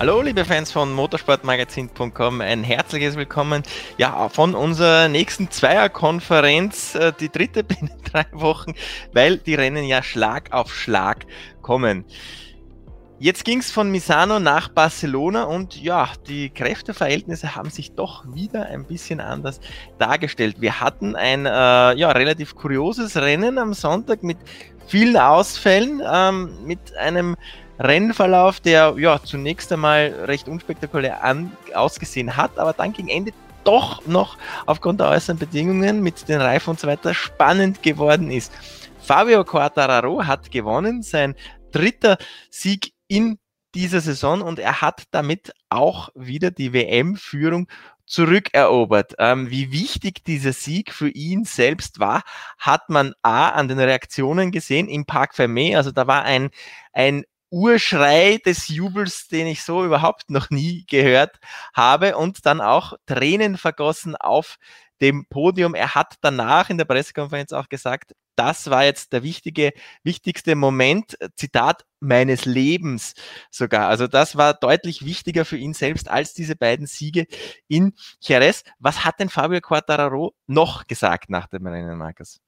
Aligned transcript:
Hallo, 0.00 0.22
liebe 0.22 0.46
Fans 0.46 0.72
von 0.72 0.94
motorsportmagazin.com, 0.94 2.40
ein 2.40 2.64
herzliches 2.64 3.16
Willkommen 3.16 3.62
ja, 3.98 4.30
von 4.30 4.54
unserer 4.54 5.08
nächsten 5.08 5.50
Zweierkonferenz, 5.50 6.94
äh, 6.94 7.12
die 7.20 7.28
dritte 7.28 7.62
binnen 7.64 7.92
drei 8.10 8.24
Wochen, 8.32 8.72
weil 9.12 9.36
die 9.36 9.54
Rennen 9.54 9.84
ja 9.84 10.02
Schlag 10.02 10.54
auf 10.54 10.74
Schlag 10.74 11.26
kommen. 11.60 12.06
Jetzt 13.18 13.44
ging 13.44 13.58
es 13.58 13.70
von 13.70 13.90
Misano 13.90 14.40
nach 14.40 14.70
Barcelona 14.70 15.42
und 15.42 15.78
ja, 15.78 16.08
die 16.26 16.48
Kräfteverhältnisse 16.48 17.54
haben 17.54 17.68
sich 17.68 17.92
doch 17.92 18.24
wieder 18.32 18.64
ein 18.68 18.86
bisschen 18.86 19.20
anders 19.20 19.60
dargestellt. 19.98 20.62
Wir 20.62 20.80
hatten 20.80 21.14
ein 21.14 21.44
äh, 21.44 21.50
ja, 21.50 22.10
relativ 22.12 22.54
kurioses 22.54 23.18
Rennen 23.18 23.58
am 23.58 23.74
Sonntag 23.74 24.22
mit 24.22 24.38
vielen 24.86 25.18
Ausfällen, 25.18 26.00
ähm, 26.10 26.64
mit 26.64 26.96
einem 26.96 27.36
Rennverlauf, 27.80 28.60
der 28.60 28.94
ja 28.98 29.20
zunächst 29.22 29.72
einmal 29.72 30.14
recht 30.24 30.48
unspektakulär 30.48 31.24
an, 31.24 31.52
ausgesehen 31.74 32.36
hat, 32.36 32.58
aber 32.58 32.74
dann 32.74 32.92
gegen 32.92 33.08
Ende 33.08 33.32
doch 33.64 34.06
noch 34.06 34.36
aufgrund 34.66 35.00
der 35.00 35.08
äußeren 35.08 35.38
Bedingungen 35.38 36.02
mit 36.02 36.28
den 36.28 36.40
Reifen 36.40 36.70
und 36.70 36.80
so 36.80 36.86
weiter 36.86 37.14
spannend 37.14 37.82
geworden 37.82 38.30
ist. 38.30 38.52
Fabio 39.00 39.44
Quartararo 39.44 40.26
hat 40.26 40.50
gewonnen, 40.50 41.02
sein 41.02 41.34
dritter 41.72 42.18
Sieg 42.50 42.92
in 43.08 43.38
dieser 43.74 44.00
Saison 44.00 44.42
und 44.42 44.58
er 44.58 44.80
hat 44.80 45.04
damit 45.10 45.52
auch 45.68 46.10
wieder 46.14 46.50
die 46.50 46.72
WM-Führung 46.72 47.68
zurückerobert. 48.10 49.14
Ähm, 49.18 49.50
wie 49.50 49.70
wichtig 49.70 50.24
dieser 50.24 50.52
Sieg 50.52 50.92
für 50.92 51.08
ihn 51.08 51.44
selbst 51.44 52.00
war, 52.00 52.22
hat 52.58 52.90
man 52.90 53.14
A 53.22 53.50
an 53.50 53.68
den 53.68 53.78
Reaktionen 53.78 54.50
gesehen 54.50 54.88
im 54.88 55.06
Parc 55.06 55.34
Fermé. 55.34 55.76
Also 55.76 55.92
da 55.92 56.08
war 56.08 56.24
ein, 56.24 56.50
ein 56.92 57.24
Urschrei 57.50 58.38
des 58.44 58.68
Jubels, 58.68 59.28
den 59.28 59.46
ich 59.46 59.62
so 59.62 59.84
überhaupt 59.84 60.30
noch 60.30 60.50
nie 60.50 60.84
gehört 60.88 61.38
habe 61.74 62.16
und 62.16 62.46
dann 62.46 62.60
auch 62.60 62.94
Tränen 63.06 63.56
vergossen 63.56 64.16
auf 64.16 64.56
dem 65.00 65.26
Podium. 65.26 65.74
Er 65.74 65.94
hat 65.94 66.14
danach 66.20 66.70
in 66.70 66.78
der 66.78 66.84
Pressekonferenz 66.84 67.52
auch 67.52 67.68
gesagt, 67.68 68.14
das 68.36 68.70
war 68.70 68.84
jetzt 68.84 69.12
der 69.12 69.22
wichtige, 69.22 69.72
wichtigste 70.02 70.54
Moment, 70.54 71.16
Zitat, 71.34 71.84
meines 71.98 72.46
Lebens 72.46 73.14
sogar. 73.50 73.88
Also 73.88 74.06
das 74.06 74.36
war 74.36 74.54
deutlich 74.54 75.04
wichtiger 75.04 75.44
für 75.44 75.58
ihn 75.58 75.74
selbst 75.74 76.08
als 76.08 76.32
diese 76.32 76.56
beiden 76.56 76.86
Siege 76.86 77.26
in 77.68 77.92
Jerez. 78.20 78.62
Was 78.78 79.04
hat 79.04 79.20
denn 79.20 79.28
Fabio 79.28 79.60
Quartararo 79.60 80.34
noch 80.46 80.86
gesagt 80.86 81.28
nach 81.28 81.48
dem 81.48 81.66
Rennen, 81.66 81.98
Markus? 81.98 82.40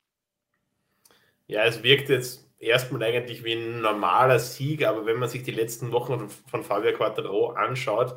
Ja, 1.47 1.65
es 1.65 1.83
wirkt 1.83 2.09
jetzt 2.09 2.47
erstmal 2.63 3.03
eigentlich 3.03 3.45
wie 3.45 3.55
ein 3.55 3.81
normaler 3.81 4.39
Sieg, 4.39 4.87
aber 4.87 5.05
wenn 5.05 5.19
man 5.19 5.29
sich 5.29 5.43
die 5.43 5.51
letzten 5.51 5.93
Wochen 5.93 6.29
von 6.51 6.63
Fabio 6.63 6.93
Quattro 6.93 7.51
anschaut, 7.51 8.17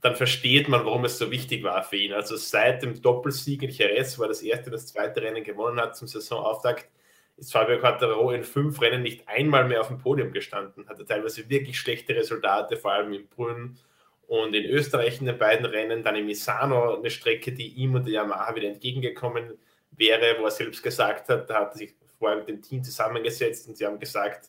dann 0.00 0.16
versteht 0.16 0.68
man, 0.68 0.84
warum 0.84 1.04
es 1.04 1.16
so 1.16 1.30
wichtig 1.30 1.62
war 1.62 1.84
für 1.84 1.96
ihn. 1.96 2.12
Also 2.12 2.36
seit 2.36 2.82
dem 2.82 3.00
Doppelsieg 3.00 3.62
in 3.62 3.70
Jerez, 3.70 4.18
weil 4.18 4.28
das 4.28 4.42
erste 4.42 4.66
und 4.66 4.72
das 4.72 4.88
zweite 4.88 5.22
Rennen 5.22 5.44
gewonnen 5.44 5.80
hat 5.80 5.96
zum 5.96 6.08
Saisonauftakt, 6.08 6.88
ist 7.36 7.52
Fabio 7.52 7.78
Quattro 7.78 8.32
in 8.32 8.42
fünf 8.42 8.80
Rennen 8.80 9.02
nicht 9.02 9.26
einmal 9.28 9.66
mehr 9.66 9.80
auf 9.80 9.88
dem 9.88 9.98
Podium 9.98 10.32
gestanden. 10.32 10.88
Hatte 10.88 11.04
teilweise 11.04 11.48
wirklich 11.48 11.78
schlechte 11.78 12.16
Resultate, 12.16 12.76
vor 12.76 12.92
allem 12.92 13.12
in 13.12 13.28
Brünn 13.28 13.78
und 14.26 14.54
in 14.54 14.64
Österreich 14.64 15.20
in 15.20 15.26
den 15.26 15.38
beiden 15.38 15.66
Rennen. 15.66 16.02
Dann 16.02 16.16
in 16.16 16.26
Misano 16.26 16.96
eine 16.96 17.10
Strecke, 17.10 17.52
die 17.52 17.68
ihm 17.68 17.94
und 17.94 18.06
der 18.06 18.14
Yamaha 18.14 18.56
wieder 18.56 18.68
entgegengekommen 18.68 19.56
wäre, 19.92 20.36
wo 20.40 20.46
er 20.46 20.50
selbst 20.50 20.82
gesagt 20.82 21.28
hat, 21.28 21.48
da 21.48 21.60
hat 21.60 21.74
sich 21.74 21.94
vorher 22.22 22.38
mit 22.38 22.48
dem 22.48 22.62
Team 22.62 22.84
zusammengesetzt 22.84 23.66
und 23.66 23.76
sie 23.76 23.84
haben 23.84 23.98
gesagt, 23.98 24.48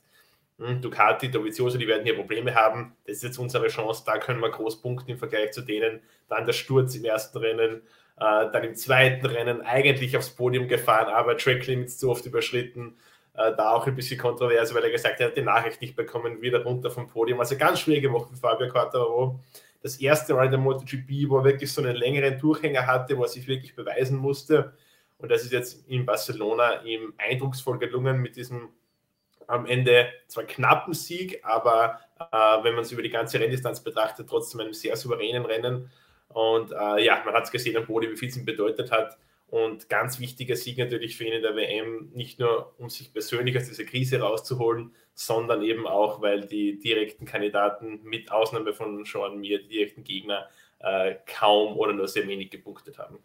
hm, 0.60 0.80
Ducati, 0.80 1.32
Dovizioso, 1.32 1.80
die 1.80 1.88
werden 1.88 2.04
hier 2.04 2.16
Probleme 2.16 2.54
haben. 2.54 2.96
Das 3.08 3.18
ist 3.18 3.24
jetzt 3.24 3.40
unsere 3.40 3.68
Chance, 3.68 4.04
da 4.06 4.20
können 4.20 4.40
wir 4.42 4.52
groß 4.52 4.80
punkten 4.80 5.10
im 5.10 5.18
Vergleich 5.18 5.52
zu 5.52 5.62
denen. 5.62 6.02
Dann 6.30 6.46
der 6.46 6.54
Sturz 6.54 6.94
im 6.96 7.04
ersten 7.06 7.40
Rennen, 7.40 7.82
äh, 8.18 8.52
dann 8.52 8.64
im 8.64 8.76
zweiten 8.76 9.26
Rennen 9.26 9.62
eigentlich 9.62 10.16
aufs 10.16 10.30
Podium 10.30 10.68
gefahren, 10.68 11.12
aber 11.12 11.36
Track 11.36 11.66
Limits 11.66 11.98
zu 11.98 12.12
oft 12.12 12.28
überschritten. 12.28 12.96
Äh, 13.34 13.56
da 13.58 13.72
auch 13.72 13.88
ein 13.88 13.96
bisschen 13.96 14.20
kontrovers, 14.20 14.76
weil 14.76 14.84
er 14.84 14.92
gesagt 14.92 15.16
hat, 15.16 15.22
er 15.22 15.28
hat 15.30 15.38
die 15.38 15.42
Nachricht 15.42 15.82
nicht 15.82 15.96
bekommen, 15.96 16.44
wieder 16.44 16.64
runter 16.64 16.92
vom 16.92 17.08
Podium. 17.08 17.40
Also 17.40 17.58
ganz 17.58 17.80
schwierige 17.80 18.14
Woche 18.14 18.30
für 18.30 18.38
Fabio 18.38 18.70
Quartararo. 18.70 19.40
Das 19.82 19.98
erste 19.98 20.34
in 20.34 20.52
der 20.52 20.60
MotoGP, 20.60 21.30
wo 21.30 21.40
er 21.40 21.44
wirklich 21.44 21.72
so 21.72 21.82
einen 21.82 21.96
längeren 21.96 22.40
Durchhänger 22.40 22.86
hatte, 22.86 23.18
wo 23.18 23.24
er 23.24 23.28
sich 23.28 23.48
wirklich 23.48 23.76
beweisen 23.76 24.18
musste. 24.18 24.74
Und 25.24 25.32
das 25.32 25.44
ist 25.44 25.54
jetzt 25.54 25.88
in 25.88 26.06
Barcelona 26.06 26.84
ihm 26.84 27.14
eindrucksvoll 27.18 27.80
gelungen 27.80 28.22
mit 28.22 28.36
diesem 28.36 28.74
am 29.48 29.66
Ende 29.66 30.10
zwar 30.28 30.44
knappen 30.44 30.94
Sieg, 30.94 31.40
aber 31.46 32.02
äh, 32.20 32.64
wenn 32.64 32.76
man 32.76 32.84
es 32.84 32.92
über 32.92 33.02
die 33.02 33.10
ganze 33.10 33.40
Renndistanz 33.40 33.82
betrachtet, 33.82 34.28
trotzdem 34.28 34.60
einem 34.60 34.74
sehr 34.74 34.98
souveränen 34.98 35.46
Rennen. 35.46 35.90
Und 36.28 36.74
äh, 36.74 37.06
ja, 37.06 37.22
man 37.24 37.34
hat 37.34 37.46
es 37.46 37.52
gesehen 37.52 37.78
am 37.78 37.86
Boden, 37.86 38.12
wie 38.12 38.18
viel 38.18 38.28
es 38.28 38.36
ihm 38.36 38.44
bedeutet 38.44 38.92
hat. 38.92 39.18
Und 39.48 39.88
ganz 39.88 40.20
wichtiger 40.20 40.58
Sieg 40.58 40.78
natürlich 40.78 41.16
für 41.16 41.24
ihn 41.24 41.34
in 41.34 41.42
der 41.42 41.56
WM, 41.56 42.12
nicht 42.14 42.40
nur 42.40 42.74
um 42.78 42.90
sich 42.90 43.14
persönlich 43.14 43.56
aus 43.56 43.70
dieser 43.70 43.86
Krise 43.86 44.20
rauszuholen, 44.20 44.94
sondern 45.14 45.62
eben 45.62 45.88
auch, 45.88 46.22
weil 46.22 46.48
die 46.48 46.80
direkten 46.80 47.24
Kandidaten 47.24 48.02
mit 48.04 48.30
Ausnahme 48.30 48.74
von 48.74 49.06
Sean 49.06 49.40
Mir, 49.40 49.62
die 49.62 49.70
direkten 49.70 50.04
Gegner, 50.04 50.50
äh, 50.80 51.16
kaum 51.26 51.78
oder 51.78 51.94
nur 51.94 52.10
sehr 52.10 52.28
wenig 52.28 52.50
gepunktet 52.50 52.98
haben. 52.98 53.20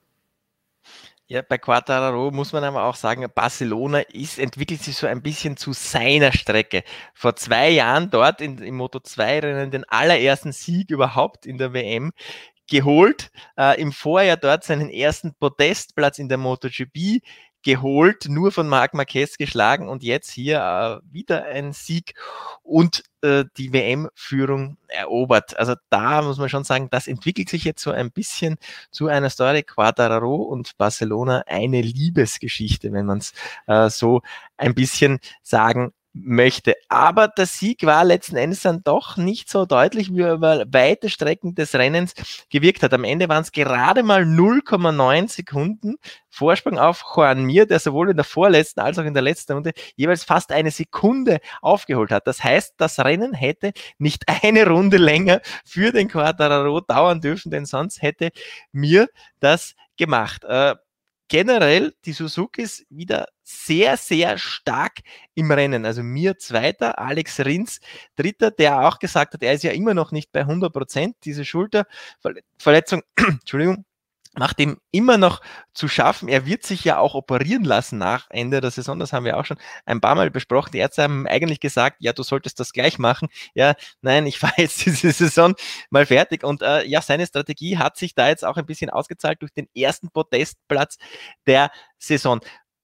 Ja, 1.30 1.42
bei 1.42 1.58
Quattararo 1.58 2.30
muss 2.30 2.54
man 2.54 2.64
aber 2.64 2.84
auch 2.84 2.94
sagen, 2.94 3.26
Barcelona 3.34 3.98
ist, 4.00 4.38
entwickelt 4.38 4.82
sich 4.82 4.96
so 4.96 5.06
ein 5.06 5.20
bisschen 5.20 5.58
zu 5.58 5.74
seiner 5.74 6.32
Strecke. 6.32 6.84
Vor 7.12 7.36
zwei 7.36 7.68
Jahren 7.68 8.08
dort 8.08 8.40
in, 8.40 8.56
im 8.56 8.80
Moto2-Rennen 8.80 9.70
den 9.70 9.84
allerersten 9.84 10.52
Sieg 10.52 10.90
überhaupt 10.90 11.44
in 11.44 11.58
der 11.58 11.74
WM 11.74 12.12
geholt. 12.66 13.30
Äh, 13.58 13.78
Im 13.78 13.92
Vorjahr 13.92 14.38
dort 14.38 14.64
seinen 14.64 14.88
ersten 14.88 15.34
Podestplatz 15.34 16.18
in 16.18 16.30
der 16.30 16.38
MotoGP 16.38 17.20
geholt, 17.62 18.26
nur 18.28 18.52
von 18.52 18.68
Marc 18.68 18.94
Marquez 18.94 19.36
geschlagen 19.36 19.88
und 19.88 20.02
jetzt 20.02 20.30
hier 20.30 20.58
äh, 21.02 21.12
wieder 21.12 21.44
ein 21.46 21.72
Sieg 21.72 22.14
und 22.62 23.02
äh, 23.22 23.44
die 23.56 23.72
WM-Führung 23.72 24.76
erobert. 24.86 25.58
Also 25.58 25.74
da 25.90 26.22
muss 26.22 26.38
man 26.38 26.48
schon 26.48 26.64
sagen, 26.64 26.88
das 26.90 27.08
entwickelt 27.08 27.48
sich 27.48 27.64
jetzt 27.64 27.82
so 27.82 27.90
ein 27.90 28.10
bisschen 28.10 28.58
zu 28.90 29.08
einer 29.08 29.30
Story 29.30 29.64
Quadraro 29.64 30.36
und 30.36 30.76
Barcelona 30.78 31.42
eine 31.46 31.82
Liebesgeschichte, 31.82 32.92
wenn 32.92 33.06
man 33.06 33.18
es 33.18 33.32
äh, 33.66 33.90
so 33.90 34.22
ein 34.56 34.74
bisschen 34.74 35.18
sagen 35.42 35.92
möchte. 36.12 36.74
Aber 36.88 37.28
der 37.28 37.46
Sieg 37.46 37.84
war 37.84 38.04
letzten 38.04 38.36
Endes 38.36 38.60
dann 38.60 38.82
doch 38.82 39.16
nicht 39.16 39.48
so 39.50 39.66
deutlich, 39.66 40.12
wie 40.12 40.22
er 40.22 40.34
über 40.34 40.64
weite 40.68 41.10
Strecken 41.10 41.54
des 41.54 41.74
Rennens 41.74 42.14
gewirkt 42.50 42.82
hat. 42.82 42.92
Am 42.92 43.04
Ende 43.04 43.28
waren 43.28 43.42
es 43.42 43.52
gerade 43.52 44.02
mal 44.02 44.22
0,9 44.22 45.28
Sekunden 45.28 45.96
Vorsprung 46.30 46.78
auf 46.78 47.04
Juan 47.16 47.44
Mir, 47.44 47.66
der 47.66 47.78
sowohl 47.78 48.10
in 48.10 48.16
der 48.16 48.24
vorletzten 48.24 48.80
als 48.80 48.98
auch 48.98 49.04
in 49.04 49.14
der 49.14 49.22
letzten 49.22 49.54
Runde 49.54 49.72
jeweils 49.96 50.24
fast 50.24 50.52
eine 50.52 50.70
Sekunde 50.70 51.38
aufgeholt 51.62 52.10
hat. 52.10 52.26
Das 52.26 52.42
heißt, 52.42 52.74
das 52.76 52.98
Rennen 53.00 53.34
hätte 53.34 53.72
nicht 53.98 54.24
eine 54.42 54.66
Runde 54.66 54.96
länger 54.96 55.40
für 55.64 55.92
den 55.92 56.08
Quadraro 56.08 56.80
dauern 56.80 57.20
dürfen, 57.20 57.50
denn 57.50 57.66
sonst 57.66 58.02
hätte 58.02 58.30
Mir 58.72 59.08
das 59.40 59.74
gemacht. 59.96 60.44
Äh, 60.44 60.76
generell 61.28 61.94
die 62.04 62.12
Suzukis 62.12 62.86
wieder 62.90 63.28
sehr, 63.44 63.96
sehr 63.96 64.38
stark 64.38 65.00
im 65.34 65.50
Rennen. 65.50 65.84
Also 65.86 66.02
mir 66.02 66.38
Zweiter, 66.38 66.98
Alex 66.98 67.40
Rins 67.40 67.80
Dritter, 68.16 68.50
der 68.50 68.86
auch 68.86 68.98
gesagt 68.98 69.34
hat, 69.34 69.42
er 69.42 69.52
ist 69.52 69.64
ja 69.64 69.72
immer 69.72 69.94
noch 69.94 70.12
nicht 70.12 70.32
bei 70.32 70.40
100 70.40 70.72
Prozent. 70.72 71.16
Diese 71.24 71.44
Schulterverletzung, 71.44 73.02
Entschuldigung, 73.16 73.84
macht 74.38 74.60
ihm 74.60 74.78
immer 74.90 75.18
noch 75.18 75.40
zu 75.74 75.88
schaffen. 75.88 76.28
Er 76.28 76.46
wird 76.46 76.64
sich 76.64 76.84
ja 76.84 76.98
auch 76.98 77.14
operieren 77.14 77.64
lassen 77.64 77.98
nach 77.98 78.26
Ende 78.30 78.60
der 78.60 78.70
Saison. 78.70 78.98
Das 78.98 79.12
haben 79.12 79.24
wir 79.24 79.36
auch 79.36 79.44
schon 79.44 79.58
ein 79.84 80.00
paar 80.00 80.14
Mal 80.14 80.30
besprochen. 80.30 80.70
Die 80.72 80.78
Ärzte 80.78 81.02
haben 81.02 81.26
eigentlich 81.26 81.60
gesagt, 81.60 81.96
ja, 82.00 82.12
du 82.12 82.22
solltest 82.22 82.60
das 82.60 82.72
gleich 82.72 82.98
machen. 82.98 83.28
Ja, 83.54 83.74
nein, 84.00 84.26
ich 84.26 84.42
war 84.42 84.52
jetzt 84.56 84.84
diese 84.86 85.12
Saison 85.12 85.54
mal 85.90 86.06
fertig. 86.06 86.44
Und 86.44 86.62
äh, 86.62 86.84
ja, 86.84 87.02
seine 87.02 87.26
Strategie 87.26 87.78
hat 87.78 87.96
sich 87.96 88.14
da 88.14 88.28
jetzt 88.28 88.44
auch 88.44 88.56
ein 88.56 88.66
bisschen 88.66 88.90
ausgezahlt 88.90 89.42
durch 89.42 89.52
den 89.52 89.68
ersten 89.74 90.10
Podestplatz 90.10 90.98
der 91.46 91.70
Saison. 91.98 92.40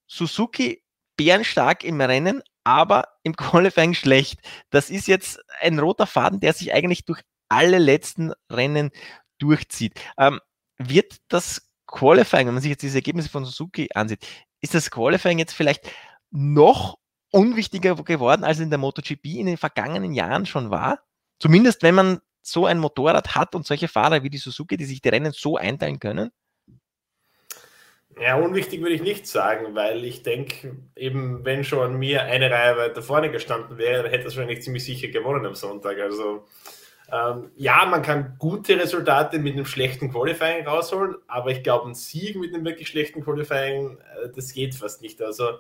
Suzuki 0.07 0.83
bärenstark 1.17 1.85
im 1.85 2.01
Rennen, 2.01 2.43
aber 2.65 3.09
im 3.23 3.37
Qualifying 3.37 3.95
schlecht. 3.95 4.41
Das 4.71 4.91
ist 4.91 5.07
jetzt 5.07 5.41
ein 5.61 5.79
roter 5.79 6.07
Faden, 6.07 6.41
der 6.41 6.53
sich 6.53 6.75
eigentlich 6.75 7.05
durch 7.05 7.23
alle 7.49 7.79
letzten 7.79 8.33
Rennen 8.51 8.91
durchzieht. 9.39 10.01
Ähm, 10.19 10.41
wird 10.79 11.17
das 11.29 11.71
Qualifying, 11.87 12.47
wenn 12.47 12.55
man 12.55 12.63
sich 12.63 12.71
jetzt 12.71 12.83
diese 12.83 12.99
Ergebnisse 12.99 13.29
von 13.29 13.45
Suzuki 13.45 13.89
ansieht, 13.95 14.27
ist 14.61 14.75
das 14.75 14.91
Qualifying 14.91 15.39
jetzt 15.39 15.53
vielleicht 15.53 15.91
noch 16.31 16.99
unwichtiger 17.31 17.95
geworden, 17.97 18.45
als 18.45 18.61
in 18.61 18.71
der 18.71 18.79
MotoGP 18.79 19.25
in 19.25 19.47
den 19.47 19.57
vergangenen 19.57 20.13
Jahren 20.13 20.47
schon 20.47 20.71
war? 20.71 21.01
Zumindest 21.39 21.83
wenn 21.83 21.95
man 21.95 22.21
so 22.43 22.67
ein 22.67 22.79
Motorrad 22.79 23.35
hat 23.35 23.55
und 23.55 23.67
solche 23.67 23.89
Fahrer 23.89 24.23
wie 24.23 24.31
die 24.31 24.39
Suzuki, 24.39 24.77
die 24.77 24.85
sich 24.85 25.01
die 25.01 25.09
Rennen 25.09 25.33
so 25.33 25.57
einteilen 25.57 25.99
können? 25.99 26.31
Ja, 28.21 28.37
unwichtig 28.37 28.81
würde 28.81 28.95
ich 28.95 29.03
nicht 29.03 29.27
sagen, 29.27 29.75
weil 29.75 30.05
ich 30.05 30.23
denke, 30.23 30.77
eben 30.95 31.45
wenn 31.45 31.65
schon 31.65 31.99
mir 31.99 32.23
eine 32.23 32.51
Reihe 32.51 32.77
weiter 32.77 33.03
vorne 33.03 33.31
gestanden 33.31 33.77
wäre, 33.77 34.05
dann 34.05 34.13
hätte 34.13 34.25
er 34.25 34.27
wahrscheinlich 34.27 34.63
ziemlich 34.63 34.85
sicher 34.85 35.09
gewonnen 35.09 35.45
am 35.47 35.57
Sonntag. 35.57 35.99
Also 35.99 36.47
Ähm, 37.13 37.51
ja, 37.57 37.85
man 37.85 38.03
kann 38.03 38.37
gute 38.39 38.79
Resultate 38.79 39.39
mit 39.39 39.55
einem 39.55 39.67
schlechten 39.67 40.11
Qualifying 40.11 40.67
rausholen, 40.67 41.17
aber 41.27 41.51
ich 41.51 41.63
glaube, 41.63 41.89
ein 41.89 41.95
Sieg 41.95 42.37
mit 42.37 42.55
einem 42.55 42.65
wirklich 42.65 42.89
schlechten 42.89 43.23
Qualifying, 43.23 43.99
äh, 43.99 44.29
das 44.35 44.53
geht 44.53 44.75
fast 44.75 45.03
nicht. 45.03 45.21
Also 45.21 45.59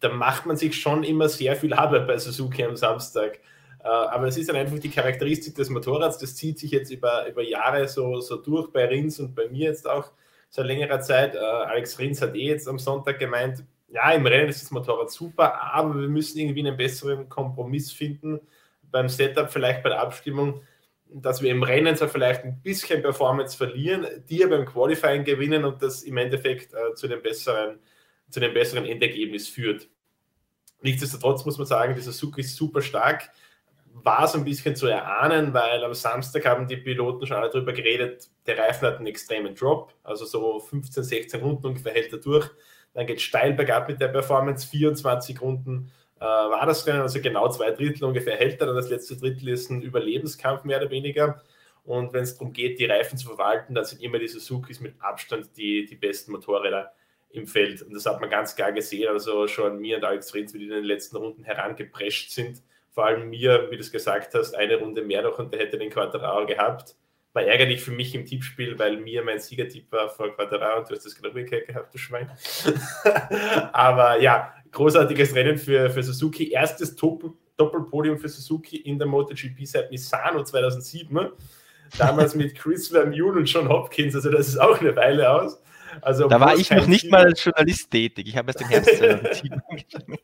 da 0.00 0.08
macht 0.08 0.46
man 0.46 0.56
sich 0.56 0.80
schon 0.80 1.04
immer 1.04 1.28
sehr 1.28 1.56
viel 1.56 1.72
Arbeit 1.72 2.06
bei 2.06 2.18
Suzuki 2.18 2.64
am 2.64 2.76
Samstag. 2.76 3.38
Äh, 3.84 3.88
aber 3.88 4.26
es 4.26 4.36
ist 4.36 4.48
dann 4.48 4.56
einfach 4.56 4.78
die 4.78 4.90
Charakteristik 4.90 5.54
des 5.54 5.70
Motorrads, 5.70 6.18
das 6.18 6.34
zieht 6.34 6.58
sich 6.58 6.72
jetzt 6.72 6.90
über, 6.90 7.28
über 7.28 7.42
Jahre 7.42 7.88
so, 7.88 8.20
so 8.20 8.36
durch 8.36 8.70
bei 8.72 8.86
Rins 8.86 9.20
und 9.20 9.34
bei 9.34 9.48
mir 9.48 9.68
jetzt 9.68 9.88
auch 9.88 10.10
seit 10.50 10.66
längerer 10.66 11.00
Zeit. 11.00 11.34
Äh, 11.34 11.38
Alex 11.38 11.98
Rins 11.98 12.20
hat 12.20 12.34
eh 12.34 12.48
jetzt 12.48 12.68
am 12.68 12.78
Sonntag 12.78 13.18
gemeint, 13.18 13.64
ja, 13.88 14.10
im 14.12 14.26
Rennen 14.26 14.48
ist 14.48 14.62
das 14.62 14.70
Motorrad 14.70 15.10
super, 15.10 15.60
aber 15.74 15.94
wir 16.00 16.08
müssen 16.08 16.38
irgendwie 16.38 16.66
einen 16.66 16.76
besseren 16.76 17.28
Kompromiss 17.28 17.92
finden 17.92 18.40
beim 18.90 19.08
Setup, 19.08 19.50
vielleicht 19.50 19.82
bei 19.82 19.90
der 19.90 20.00
Abstimmung, 20.00 20.62
dass 21.14 21.42
wir 21.42 21.50
im 21.50 21.62
Rennen 21.62 21.96
so 21.96 22.08
vielleicht 22.08 22.44
ein 22.44 22.60
bisschen 22.62 23.02
Performance 23.02 23.56
verlieren, 23.56 24.06
die 24.28 24.38
ja 24.38 24.46
beim 24.46 24.66
Qualifying 24.66 25.24
gewinnen 25.24 25.64
und 25.64 25.82
das 25.82 26.02
im 26.02 26.16
Endeffekt 26.16 26.72
äh, 26.72 26.94
zu, 26.94 27.08
dem 27.08 27.22
besseren, 27.22 27.78
zu 28.30 28.40
dem 28.40 28.54
besseren 28.54 28.86
Endergebnis 28.86 29.48
führt. 29.48 29.88
Nichtsdestotrotz 30.80 31.44
muss 31.44 31.58
man 31.58 31.66
sagen, 31.66 31.94
die 31.94 32.00
Suzuki 32.00 32.40
ist 32.40 32.56
super 32.56 32.82
stark. 32.82 33.30
War 33.94 34.26
so 34.26 34.38
ein 34.38 34.44
bisschen 34.44 34.74
zu 34.74 34.86
erahnen, 34.86 35.52
weil 35.52 35.84
am 35.84 35.94
Samstag 35.94 36.46
haben 36.46 36.66
die 36.66 36.78
Piloten 36.78 37.26
schon 37.26 37.36
alle 37.36 37.50
darüber 37.50 37.72
geredet, 37.72 38.30
der 38.46 38.58
Reifen 38.58 38.88
hat 38.88 38.96
einen 38.96 39.06
extremen 39.06 39.54
Drop, 39.54 39.94
also 40.02 40.24
so 40.24 40.60
15, 40.60 41.02
16 41.02 41.40
Runden 41.40 41.66
ungefähr 41.66 41.92
hält 41.92 42.12
er 42.12 42.18
durch. 42.18 42.50
Dann 42.94 43.06
geht 43.06 43.18
es 43.18 43.22
steil 43.22 43.52
bergab 43.52 43.88
mit 43.88 44.00
der 44.00 44.08
Performance, 44.08 44.66
24 44.66 45.40
Runden 45.40 45.92
äh, 46.22 46.24
war 46.24 46.66
das 46.66 46.86
Rennen, 46.86 47.00
also 47.00 47.20
genau 47.20 47.48
zwei 47.48 47.72
Drittel 47.72 48.04
ungefähr 48.04 48.36
hält 48.36 48.60
er. 48.60 48.66
Dann 48.68 48.76
das 48.76 48.88
letzte 48.88 49.16
Drittel 49.16 49.48
ist 49.48 49.70
ein 49.70 49.82
Überlebenskampf 49.82 50.62
mehr 50.62 50.80
oder 50.80 50.90
weniger. 50.90 51.42
Und 51.84 52.12
wenn 52.12 52.22
es 52.22 52.38
darum 52.38 52.52
geht, 52.52 52.78
die 52.78 52.84
Reifen 52.84 53.18
zu 53.18 53.26
verwalten, 53.26 53.74
dann 53.74 53.84
sind 53.84 54.00
immer 54.00 54.20
die 54.20 54.28
Suzukis 54.28 54.78
mit 54.78 54.94
Abstand 55.00 55.56
die, 55.56 55.84
die 55.84 55.96
besten 55.96 56.30
Motorräder 56.30 56.92
im 57.30 57.48
Feld. 57.48 57.82
Und 57.82 57.92
das 57.92 58.06
hat 58.06 58.20
man 58.20 58.30
ganz 58.30 58.54
klar 58.54 58.70
gesehen. 58.70 59.08
Also 59.08 59.48
schon 59.48 59.80
mir 59.80 59.96
und 59.96 60.04
Alex 60.04 60.32
Rins, 60.32 60.54
wie 60.54 60.58
die 60.58 60.66
in 60.66 60.70
den 60.70 60.84
letzten 60.84 61.16
Runden 61.16 61.42
herangeprescht 61.42 62.30
sind. 62.30 62.62
Vor 62.92 63.06
allem 63.06 63.28
mir, 63.28 63.68
wie 63.70 63.76
du 63.76 63.80
es 63.80 63.90
gesagt 63.90 64.34
hast, 64.34 64.54
eine 64.54 64.76
Runde 64.76 65.02
mehr 65.02 65.22
noch 65.22 65.40
und 65.40 65.52
der 65.52 65.60
hätte 65.60 65.76
den 65.78 65.90
Quattraro 65.90 66.46
gehabt 66.46 66.94
war 67.32 67.42
ärgerlich 67.44 67.82
für 67.82 67.92
mich 67.92 68.14
im 68.14 68.26
Tippspiel, 68.26 68.78
weil 68.78 68.98
mir 68.98 69.22
mein 69.22 69.40
Siegertipp 69.40 69.90
war 69.90 70.08
vor 70.10 70.34
Quadra 70.34 70.76
und 70.76 70.90
du 70.90 70.94
hast 70.94 71.06
das 71.06 71.14
genau 71.14 71.28
umgekehrt 71.28 71.66
gehabt, 71.66 71.94
du 71.94 71.98
Schwein. 71.98 72.30
Aber 73.72 74.20
ja, 74.20 74.54
großartiges 74.72 75.34
Rennen 75.34 75.58
für, 75.58 75.90
für 75.90 76.02
Suzuki. 76.02 76.50
Erstes 76.50 76.96
Doppel 76.96 77.32
Doppelpodium 77.56 78.18
für 78.18 78.28
Suzuki 78.28 78.78
in 78.78 78.98
der 78.98 79.06
MotoGP 79.06 79.64
seit 79.64 79.90
Misano 79.90 80.42
2007. 80.42 81.28
Damals 81.98 82.34
mit 82.34 82.54
Chris 82.54 82.88
Vermeulen 82.88 83.38
und 83.38 83.44
John 83.44 83.68
Hopkins, 83.68 84.14
also 84.14 84.30
das 84.30 84.48
ist 84.48 84.58
auch 84.58 84.80
eine 84.80 84.96
Weile 84.96 85.30
aus. 85.30 85.62
Also, 86.00 86.26
da 86.26 86.40
war 86.40 86.56
ich 86.56 86.70
noch 86.70 86.86
nicht 86.86 87.10
mal 87.10 87.26
als 87.26 87.44
Journalist 87.44 87.90
tätig. 87.90 88.26
Ich 88.26 88.36
habe 88.36 88.48
erst 88.48 88.62
im 88.62 88.68
Herbst 88.68 88.96
2007 88.98 89.62
angefangen. 89.68 90.18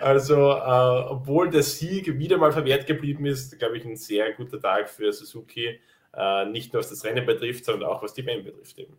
Also, 0.00 0.50
äh, 0.50 1.04
obwohl 1.08 1.50
der 1.50 1.62
Sieg 1.62 2.18
wieder 2.18 2.36
mal 2.36 2.50
verwehrt 2.50 2.86
geblieben 2.86 3.26
ist, 3.26 3.56
glaube 3.60 3.78
ich, 3.78 3.84
ein 3.84 3.96
sehr 3.96 4.32
guter 4.32 4.60
Tag 4.60 4.90
für 4.90 5.12
Suzuki. 5.12 5.78
Äh, 6.16 6.46
nicht 6.46 6.72
nur 6.72 6.80
was 6.80 6.90
das 6.90 7.04
Rennen 7.04 7.24
betrifft, 7.24 7.64
sondern 7.64 7.88
auch 7.88 8.02
was 8.02 8.12
die 8.14 8.26
WM 8.26 8.42
betrifft 8.42 8.76
eben. 8.78 8.98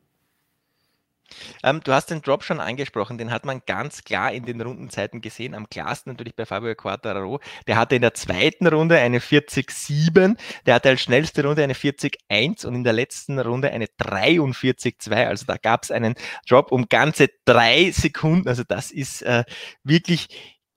Ähm, 1.64 1.82
du 1.84 1.94
hast 1.94 2.08
den 2.08 2.22
Drop 2.22 2.44
schon 2.44 2.60
angesprochen, 2.60 3.18
den 3.18 3.32
hat 3.32 3.46
man 3.46 3.62
ganz 3.66 4.04
klar 4.04 4.32
in 4.32 4.46
den 4.46 4.62
Rundenzeiten 4.62 5.22
gesehen. 5.22 5.54
Am 5.54 5.70
klarsten 5.70 6.14
natürlich 6.14 6.36
bei 6.36 6.46
Fabio 6.46 6.76
Quartararo. 6.76 7.40
Der 7.68 7.78
hatte 7.78 7.96
in 7.96 8.02
der 8.02 8.14
zweiten 8.14 8.68
Runde 8.68 8.98
eine 8.98 9.20
40,7, 9.20 10.38
der 10.66 10.76
hatte 10.76 10.90
als 10.90 11.02
schnellste 11.02 11.46
Runde 11.46 11.64
eine 11.64 11.74
40,1 11.74 12.66
und 12.66 12.76
in 12.76 12.84
der 12.84 12.94
letzten 12.94 13.40
Runde 13.40 13.72
eine 13.72 13.86
43,2. 13.86 15.28
Also 15.28 15.46
da 15.46 15.58
gab 15.58 15.84
es 15.84 15.92
einen 15.92 16.16
Drop 16.48 16.72
um 16.72 16.88
ganze 16.90 17.30
drei 17.46 17.92
Sekunden. 17.92 18.48
Also 18.48 18.64
das 18.64 18.92
ist 18.92 19.22
äh, 19.22 19.44
wirklich 19.84 20.28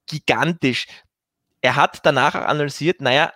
gigantisch. 0.06 0.86
Er 1.60 1.76
hat 1.76 2.00
danach 2.04 2.34
analysiert, 2.34 3.00
naja, 3.00 3.32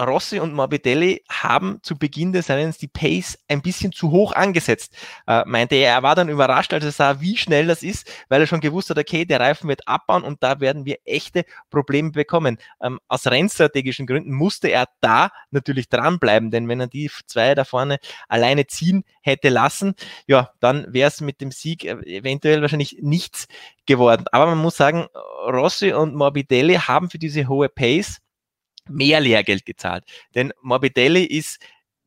Rossi 0.00 0.40
und 0.40 0.54
Morbidelli 0.54 1.22
haben 1.28 1.78
zu 1.82 1.98
Beginn 1.98 2.32
des 2.32 2.48
Rennens 2.48 2.78
die 2.78 2.88
Pace 2.88 3.38
ein 3.48 3.62
bisschen 3.62 3.92
zu 3.92 4.10
hoch 4.10 4.32
angesetzt, 4.32 4.94
äh, 5.26 5.42
meinte 5.46 5.74
er. 5.76 5.92
Er 5.92 6.02
war 6.02 6.14
dann 6.14 6.28
überrascht, 6.28 6.72
als 6.72 6.84
er 6.84 6.92
sah, 6.92 7.20
wie 7.20 7.36
schnell 7.36 7.66
das 7.66 7.82
ist, 7.82 8.10
weil 8.28 8.40
er 8.40 8.46
schon 8.46 8.60
gewusst 8.60 8.90
hat, 8.90 8.98
okay, 8.98 9.24
der 9.24 9.40
Reifen 9.40 9.68
wird 9.68 9.86
abbauen 9.86 10.22
und 10.24 10.42
da 10.42 10.60
werden 10.60 10.86
wir 10.86 10.98
echte 11.04 11.44
Probleme 11.70 12.10
bekommen. 12.10 12.58
Ähm, 12.80 13.00
aus 13.08 13.26
rennstrategischen 13.26 14.06
Gründen 14.06 14.32
musste 14.32 14.68
er 14.68 14.86
da 15.00 15.30
natürlich 15.50 15.88
dranbleiben, 15.88 16.50
denn 16.50 16.68
wenn 16.68 16.80
er 16.80 16.86
die 16.86 17.10
zwei 17.26 17.54
da 17.54 17.64
vorne 17.64 17.98
alleine 18.28 18.66
ziehen 18.66 19.04
hätte 19.20 19.50
lassen, 19.50 19.94
ja, 20.26 20.50
dann 20.60 20.86
wäre 20.92 21.08
es 21.08 21.20
mit 21.20 21.40
dem 21.40 21.50
Sieg 21.50 21.84
äh, 21.84 21.92
eventuell 22.06 22.62
wahrscheinlich 22.62 22.98
nichts 23.02 23.46
geworden. 23.86 24.24
Aber 24.32 24.46
man 24.46 24.58
muss 24.58 24.76
sagen, 24.76 25.06
Rossi 25.46 25.92
und 25.92 26.14
Morbidelli 26.14 26.76
haben 26.76 27.10
für 27.10 27.18
diese 27.18 27.48
hohe 27.48 27.68
Pace 27.68 28.18
mehr 28.88 29.20
Lehrgeld 29.20 29.64
gezahlt. 29.64 30.04
Denn 30.34 30.52
Morbidelli 30.62 31.24
ist 31.24 31.58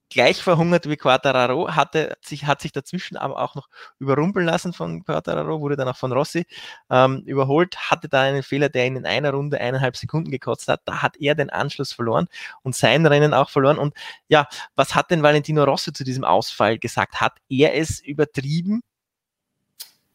gleich 0.09 0.41
verhungert 0.41 0.87
wie 0.87 0.97
Quattararo, 0.97 1.75
hatte 1.75 2.17
sich, 2.21 2.45
hat 2.45 2.61
sich 2.61 2.71
dazwischen 2.71 3.17
aber 3.17 3.39
auch 3.41 3.55
noch 3.55 3.67
überrumpeln 3.99 4.45
lassen 4.45 4.73
von 4.73 5.03
Quattararo, 5.03 5.61
wurde 5.61 5.75
dann 5.75 5.87
auch 5.87 5.97
von 5.97 6.11
Rossi 6.11 6.45
ähm, 6.89 7.23
überholt, 7.25 7.75
hatte 7.89 8.07
da 8.09 8.21
einen 8.21 8.43
Fehler, 8.43 8.69
der 8.69 8.87
ihn 8.87 8.95
in 8.97 9.05
einer 9.05 9.31
Runde 9.31 9.59
eineinhalb 9.59 9.97
Sekunden 9.97 10.31
gekotzt 10.31 10.67
hat. 10.67 10.81
Da 10.85 11.01
hat 11.01 11.17
er 11.17 11.35
den 11.35 11.49
Anschluss 11.49 11.91
verloren 11.91 12.27
und 12.61 12.75
sein 12.75 13.05
Rennen 13.05 13.33
auch 13.33 13.49
verloren. 13.49 13.77
Und 13.77 13.93
ja, 14.27 14.47
was 14.75 14.95
hat 14.95 15.11
denn 15.11 15.23
Valentino 15.23 15.63
Rossi 15.63 15.91
zu 15.93 16.03
diesem 16.03 16.23
Ausfall 16.23 16.77
gesagt? 16.79 17.19
Hat 17.21 17.37
er 17.49 17.75
es 17.75 17.99
übertrieben? 17.99 18.81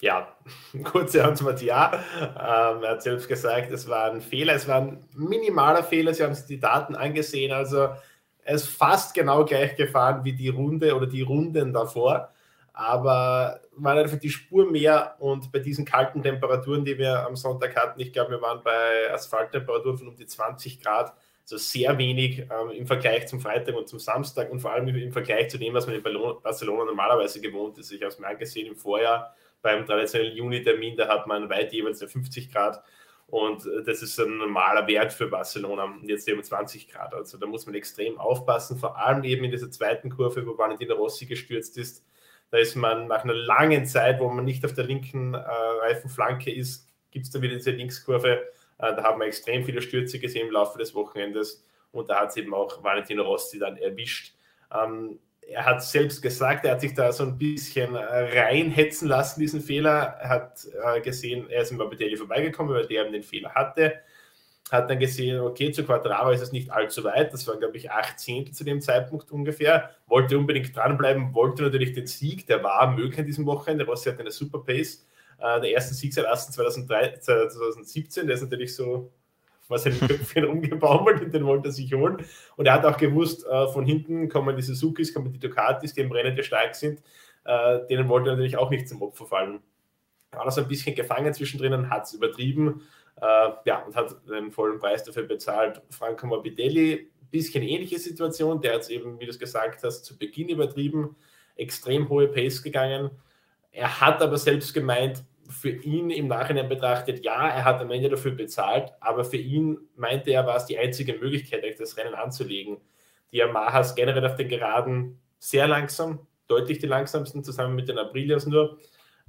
Ja, 0.00 0.35
kurze 0.85 1.25
Antwort 1.25 1.62
ja. 1.62 1.93
Ähm, 2.20 2.82
er 2.82 2.91
hat 2.91 3.02
selbst 3.02 3.29
gesagt, 3.29 3.70
es 3.70 3.88
war 3.88 4.11
ein 4.11 4.20
Fehler, 4.20 4.55
es 4.55 4.67
war 4.67 4.81
ein 4.81 5.05
minimaler 5.14 5.85
Fehler. 5.85 6.14
Sie 6.14 6.25
haben 6.25 6.35
sich 6.35 6.47
die 6.47 6.61
Daten 6.61 6.94
angesehen, 6.94 7.52
also 7.52 7.91
ist 8.44 8.69
fast 8.69 9.14
genau 9.14 9.44
gleich 9.44 9.76
gefahren 9.76 10.25
wie 10.25 10.32
die 10.32 10.49
Runde 10.49 10.97
oder 10.97 11.06
die 11.06 11.23
Runden 11.23 11.72
davor. 11.72 12.31
Aber 12.72 13.60
war 13.72 13.94
einfach 13.94 14.19
die 14.19 14.31
Spur 14.31 14.70
mehr 14.70 15.17
und 15.19 15.53
bei 15.53 15.58
diesen 15.58 15.84
kalten 15.84 16.22
Temperaturen, 16.22 16.84
die 16.84 16.98
wir 16.98 17.27
am 17.27 17.36
Sonntag 17.36 17.77
hatten, 17.77 18.01
ich 18.01 18.13
glaube, 18.13 18.32
wir 18.32 18.43
waren 18.43 18.63
bei 18.63 19.13
Asphalttemperaturen 19.13 19.98
von 19.98 20.08
um 20.08 20.17
die 20.17 20.27
20 20.27 20.82
Grad, 20.82 21.13
also 21.43 21.56
sehr 21.56 21.96
wenig 21.98 22.41
ähm, 22.41 22.70
im 22.72 22.86
Vergleich 22.86 23.27
zum 23.29 23.41
Freitag 23.41 23.74
und 23.77 23.89
zum 23.89 23.98
Samstag 23.98 24.51
und 24.51 24.60
vor 24.60 24.72
allem 24.72 24.89
im 24.89 25.13
Vergleich 25.13 25.51
zu 25.51 25.58
dem, 25.58 25.74
was 25.74 25.86
man 25.86 25.96
in 25.96 26.03
Barcelona 26.03 26.84
normalerweise 26.84 27.41
gewohnt 27.41 27.77
ist. 27.79 27.91
Ich 27.93 28.01
habe 28.01 28.13
es 28.13 28.19
mir 28.19 28.27
angesehen 28.27 28.67
im 28.67 28.77
Vorjahr, 28.77 29.34
beim 29.62 29.86
traditionellen 29.86 30.36
Juni-Termin, 30.36 30.96
da 30.96 31.08
hat 31.08 31.26
man 31.26 31.48
weit 31.48 31.72
jeweils 31.72 32.02
50 32.02 32.52
Grad. 32.52 32.82
Und 33.26 33.64
äh, 33.67 33.82
das 33.84 34.02
ist 34.02 34.19
ein 34.19 34.38
normaler 34.38 34.86
Wert 34.86 35.12
für 35.12 35.29
Barcelona. 35.29 35.94
Jetzt 36.02 36.29
eben 36.29 36.43
20 36.43 36.88
Grad. 36.88 37.14
Also 37.14 37.38
da 37.38 37.46
muss 37.46 37.67
man 37.67 37.74
extrem 37.74 38.19
aufpassen, 38.19 38.79
vor 38.79 38.98
allem 38.98 39.24
eben 39.24 39.44
in 39.44 39.50
dieser 39.50 39.70
zweiten 39.70 40.10
Kurve, 40.10 40.46
wo 40.46 40.58
Valentino 40.58 40.94
Rossi 40.94 41.26
gestürzt 41.26 41.79
ist. 41.79 42.05
Da 42.50 42.58
ist 42.58 42.74
man 42.74 43.06
nach 43.06 43.22
einer 43.22 43.34
langen 43.34 43.86
Zeit, 43.86 44.19
wo 44.19 44.29
man 44.29 44.44
nicht 44.44 44.64
auf 44.64 44.74
der 44.74 44.84
linken 44.84 45.34
äh, 45.34 45.38
Reifenflanke 45.38 46.52
ist, 46.52 46.88
gibt 47.12 47.26
es 47.26 47.31
dann 47.31 47.43
wieder 47.43 47.55
diese 47.55 47.70
Linkskurve. 47.70 48.48
Äh, 48.79 48.94
da 48.96 49.05
haben 49.05 49.20
wir 49.20 49.26
extrem 49.26 49.64
viele 49.64 49.82
Stürze 49.82 50.19
gesehen 50.19 50.48
im 50.48 50.52
Laufe 50.52 50.79
des 50.79 50.94
Wochenendes. 50.94 51.64
Und 51.93 52.08
da 52.08 52.20
hat 52.20 52.31
es 52.31 52.36
eben 52.36 52.55
auch 52.55 52.82
Valentino 52.82 53.22
Rossi 53.22 53.58
dann 53.58 53.76
erwischt. 53.76 54.34
Ähm, 54.72 55.19
er 55.50 55.66
hat 55.66 55.82
selbst 55.82 56.22
gesagt, 56.22 56.64
er 56.64 56.72
hat 56.72 56.80
sich 56.80 56.94
da 56.94 57.12
so 57.12 57.24
ein 57.24 57.36
bisschen 57.36 57.94
äh, 57.94 58.38
reinhetzen 58.38 59.08
lassen, 59.08 59.40
diesen 59.40 59.60
Fehler. 59.60 60.16
Er 60.20 60.28
hat 60.28 60.66
äh, 60.84 61.00
gesehen, 61.00 61.50
er 61.50 61.62
ist 61.62 61.72
im 61.72 61.78
Morbidelli 61.78 62.16
vorbeigekommen, 62.16 62.72
weil 62.72 62.86
der 62.86 63.02
eben 63.02 63.12
den 63.12 63.22
Fehler 63.22 63.54
hatte. 63.54 63.94
Hat 64.70 64.88
dann 64.88 65.00
gesehen, 65.00 65.40
okay, 65.40 65.72
zu 65.72 65.84
Quadraro 65.84 66.30
ist 66.30 66.42
es 66.42 66.52
nicht 66.52 66.70
allzu 66.70 67.02
weit. 67.02 67.32
Das 67.32 67.46
waren, 67.48 67.58
glaube 67.58 67.76
ich, 67.76 67.90
acht 67.90 68.20
Zehntel 68.20 68.54
zu 68.54 68.62
dem 68.62 68.80
Zeitpunkt 68.80 69.32
ungefähr. 69.32 69.90
Wollte 70.06 70.38
unbedingt 70.38 70.76
dranbleiben, 70.76 71.34
wollte 71.34 71.64
natürlich 71.64 71.94
den 71.94 72.06
Sieg. 72.06 72.46
Der 72.46 72.62
war 72.62 72.92
möglich 72.92 73.19
an 73.19 73.26
diesem 73.26 73.46
Wochenende. 73.46 73.84
Rossi 73.84 74.10
hat 74.10 74.20
eine 74.20 74.30
super 74.30 74.60
Pace. 74.60 75.04
Äh, 75.38 75.60
der 75.60 75.72
erste 75.72 75.94
Sieg 75.94 76.14
seit 76.14 76.26
2017. 76.26 78.28
Der 78.28 78.36
ist 78.36 78.42
natürlich 78.42 78.76
so 78.76 79.10
was 79.70 79.86
ein 79.86 79.98
Köpfchen 79.98 80.44
rumgebaumelt 80.46 81.22
und 81.22 81.32
den 81.32 81.46
wollte 81.46 81.69
er 81.69 81.72
sich 81.72 81.94
holen. 81.94 82.19
Und 82.56 82.67
er 82.67 82.74
hat 82.74 82.84
auch 82.84 82.98
gewusst, 82.98 83.46
äh, 83.46 83.69
von 83.69 83.86
hinten 83.86 84.29
kommen 84.29 84.56
die 84.56 84.62
Suzukis, 84.62 85.15
kommen 85.15 85.32
die 85.32 85.39
Ducatis, 85.39 85.94
die 85.94 86.00
im 86.00 86.12
Rennen 86.12 86.36
der 86.36 86.43
stark 86.43 86.74
sind. 86.74 87.03
Äh, 87.44 87.86
denen 87.89 88.08
wollte 88.08 88.31
er 88.31 88.32
natürlich 88.32 88.58
auch 88.58 88.70
nicht 88.70 88.89
zum 88.89 89.00
Opfer 89.00 89.27
fallen. 89.27 89.60
War 90.32 90.44
da 90.44 90.50
so 90.50 90.60
ein 90.60 90.69
bisschen 90.69 90.94
gefangen 90.94 91.32
zwischendrin, 91.32 91.89
hat 91.89 92.05
es 92.05 92.12
übertrieben 92.12 92.82
äh, 93.20 93.50
ja, 93.65 93.82
und 93.86 93.96
hat 93.96 94.17
den 94.29 94.53
vollen 94.53 94.79
Preis 94.79 95.05
dafür 95.05 95.24
bezahlt. 95.24 95.81
Franco 95.91 96.27
Morbidelli, 96.27 97.10
bisschen 97.31 97.62
ähnliche 97.62 97.98
Situation, 97.98 98.60
der 98.60 98.74
hat 98.74 98.82
es 98.82 98.91
eben, 98.91 99.19
wie 99.20 99.24
du 99.24 99.31
es 99.31 99.39
gesagt 99.39 99.82
hast, 99.84 100.05
zu 100.05 100.19
Beginn 100.19 100.48
übertrieben, 100.48 101.17
extrem 101.56 102.08
hohe 102.08 102.29
Pace 102.29 102.62
gegangen. 102.62 103.10
Er 103.72 104.00
hat 104.00 104.20
aber 104.20 104.36
selbst 104.36 104.74
gemeint, 104.74 105.24
für 105.50 105.70
ihn 105.70 106.10
im 106.10 106.28
Nachhinein 106.28 106.69
betrachtet, 106.69 107.24
ja, 107.24 107.48
er 107.48 107.64
hat 107.64 107.80
am 107.80 107.90
Ende 107.90 108.08
dafür 108.08 108.32
bezahlt, 108.32 108.92
aber 109.00 109.24
für 109.24 109.36
ihn 109.36 109.78
meinte 109.96 110.30
er, 110.30 110.46
war 110.46 110.56
es 110.56 110.66
die 110.66 110.78
einzige 110.78 111.14
Möglichkeit, 111.14 111.64
das 111.78 111.96
Rennen 111.96 112.14
anzulegen. 112.14 112.78
Die 113.32 113.38
Yamahas 113.38 113.94
generell 113.94 114.24
auf 114.24 114.36
den 114.36 114.48
Geraden 114.48 115.20
sehr 115.38 115.66
langsam, 115.66 116.26
deutlich 116.46 116.78
die 116.78 116.86
langsamsten, 116.86 117.44
zusammen 117.44 117.74
mit 117.74 117.88
den 117.88 117.98
Aprilias 117.98 118.46
nur. 118.46 118.78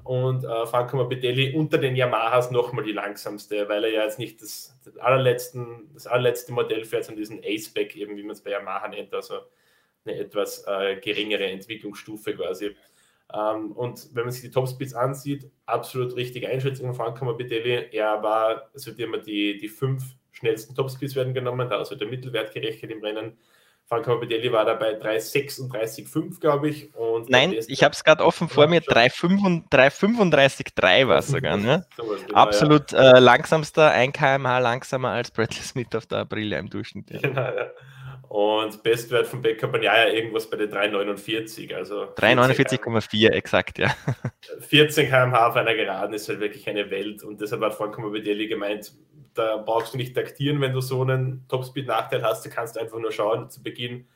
Und 0.04 0.44
äh, 0.44 0.66
Franco 0.66 0.98
Morbidelli 0.98 1.56
unter 1.56 1.78
den 1.78 1.96
Yamahas 1.96 2.50
nochmal 2.50 2.84
die 2.84 2.92
langsamste, 2.92 3.70
weil 3.70 3.84
er 3.84 3.92
ja 3.92 4.04
jetzt 4.04 4.18
nicht 4.18 4.42
das, 4.42 4.76
das, 4.84 4.98
allerletzten, 4.98 5.92
das 5.94 6.08
allerletzte 6.08 6.54
Modell 6.54 6.86
fährt, 6.86 7.06
sondern 7.06 7.22
diesen 7.22 7.42
Aceback, 7.44 7.96
eben 7.96 8.18
wie 8.18 8.24
man 8.24 8.32
es 8.32 8.42
bei 8.42 8.52
Yamaha 8.52 8.88
nennt, 8.88 9.14
also 9.14 9.42
eine 10.06 10.18
etwas 10.18 10.66
äh, 10.66 10.96
geringere 10.98 11.46
Entwicklungsstufe 11.46 12.36
quasi. 12.36 12.76
Ähm, 13.34 13.72
und 13.72 14.10
wenn 14.14 14.26
man 14.26 14.32
sich 14.32 14.42
die 14.42 14.52
Topspeeds 14.52 14.94
ansieht, 14.94 15.50
absolut 15.66 16.16
richtige 16.16 16.48
Einschätzung 16.50 16.86
von 16.88 16.96
Franco 16.96 17.26
Morbidelli. 17.26 17.88
Er 17.92 18.22
war, 18.22 18.70
es 18.74 18.86
wird 18.86 19.00
immer 19.00 19.20
die, 19.20 19.58
die 19.58 19.70
fünf 19.70 20.04
schnellsten 20.32 20.76
Topspeeds 20.76 21.16
werden 21.16 21.34
genommen, 21.34 21.70
da 21.70 21.78
also 21.78 21.96
der 21.96 22.08
Mittelwert 22.08 22.54
gerechnet 22.54 22.92
im 22.92 23.02
Rennen. 23.02 23.38
Franco 23.86 24.12
Morbidelli 24.12 24.52
war 24.52 24.64
dabei 24.64 24.98
3,36,5, 24.98 26.40
glaube 26.40 26.70
ich. 26.70 26.96
Und 26.96 27.30
Nein, 27.30 27.54
ich 27.68 27.84
habe 27.84 27.94
es 27.94 28.06
gerade 28.06 28.24
offen 28.24 28.48
vor 28.48 28.68
mir, 28.68 28.82
3,35,3 28.82 31.08
war 31.08 31.20
es 31.20 31.28
sogar. 31.28 31.58
Ne? 31.58 31.86
genau, 31.98 32.16
Absolut 32.34 32.94
ja. 32.94 33.18
äh, 33.18 33.20
langsamster, 33.20 33.92
1 33.92 34.14
km/h 34.14 34.60
langsamer 34.60 35.10
als 35.10 35.32
Bradley 35.32 35.62
Smith 35.62 35.88
auf 35.94 36.06
der 36.06 36.20
Aprilia 36.20 36.60
im 36.60 36.70
Durchschnitt. 36.70 37.12
Ja. 37.12 37.20
Genau, 37.20 37.42
ja. 37.42 37.72
Und 38.32 38.82
Bestwert 38.82 39.28
von 39.28 39.42
Becker 39.42 39.68
Banyaya 39.68 40.08
irgendwas 40.08 40.50
bei 40.50 40.56
der 40.56 40.72
3,49. 40.72 41.76
Also 41.76 42.04
3,49,4 42.16 43.30
exakt, 43.30 43.78
ja. 43.78 43.94
14 44.62 45.10
km/h 45.10 45.50
auf 45.50 45.58
einer 45.58 45.76
Geraden 45.76 46.14
ist 46.14 46.30
halt 46.30 46.40
wirklich 46.40 46.66
eine 46.70 46.90
Welt. 46.90 47.24
Und 47.24 47.42
deshalb 47.42 47.62
hat 47.62 47.74
Franco 47.74 48.00
Morbidelli 48.00 48.48
gemeint, 48.48 48.94
da 49.34 49.58
brauchst 49.58 49.94
du 49.94 49.98
nicht 49.98 50.16
taktieren, 50.16 50.62
wenn 50.62 50.72
du 50.72 50.80
so 50.80 51.02
einen 51.02 51.44
Topspeed-Nachteil 51.50 52.24
hast. 52.24 52.46
Du 52.46 52.50
kannst 52.50 52.78
einfach 52.78 53.00
nur 53.00 53.12
schauen, 53.12 53.50
zu 53.50 53.62
Beginn 53.62 54.08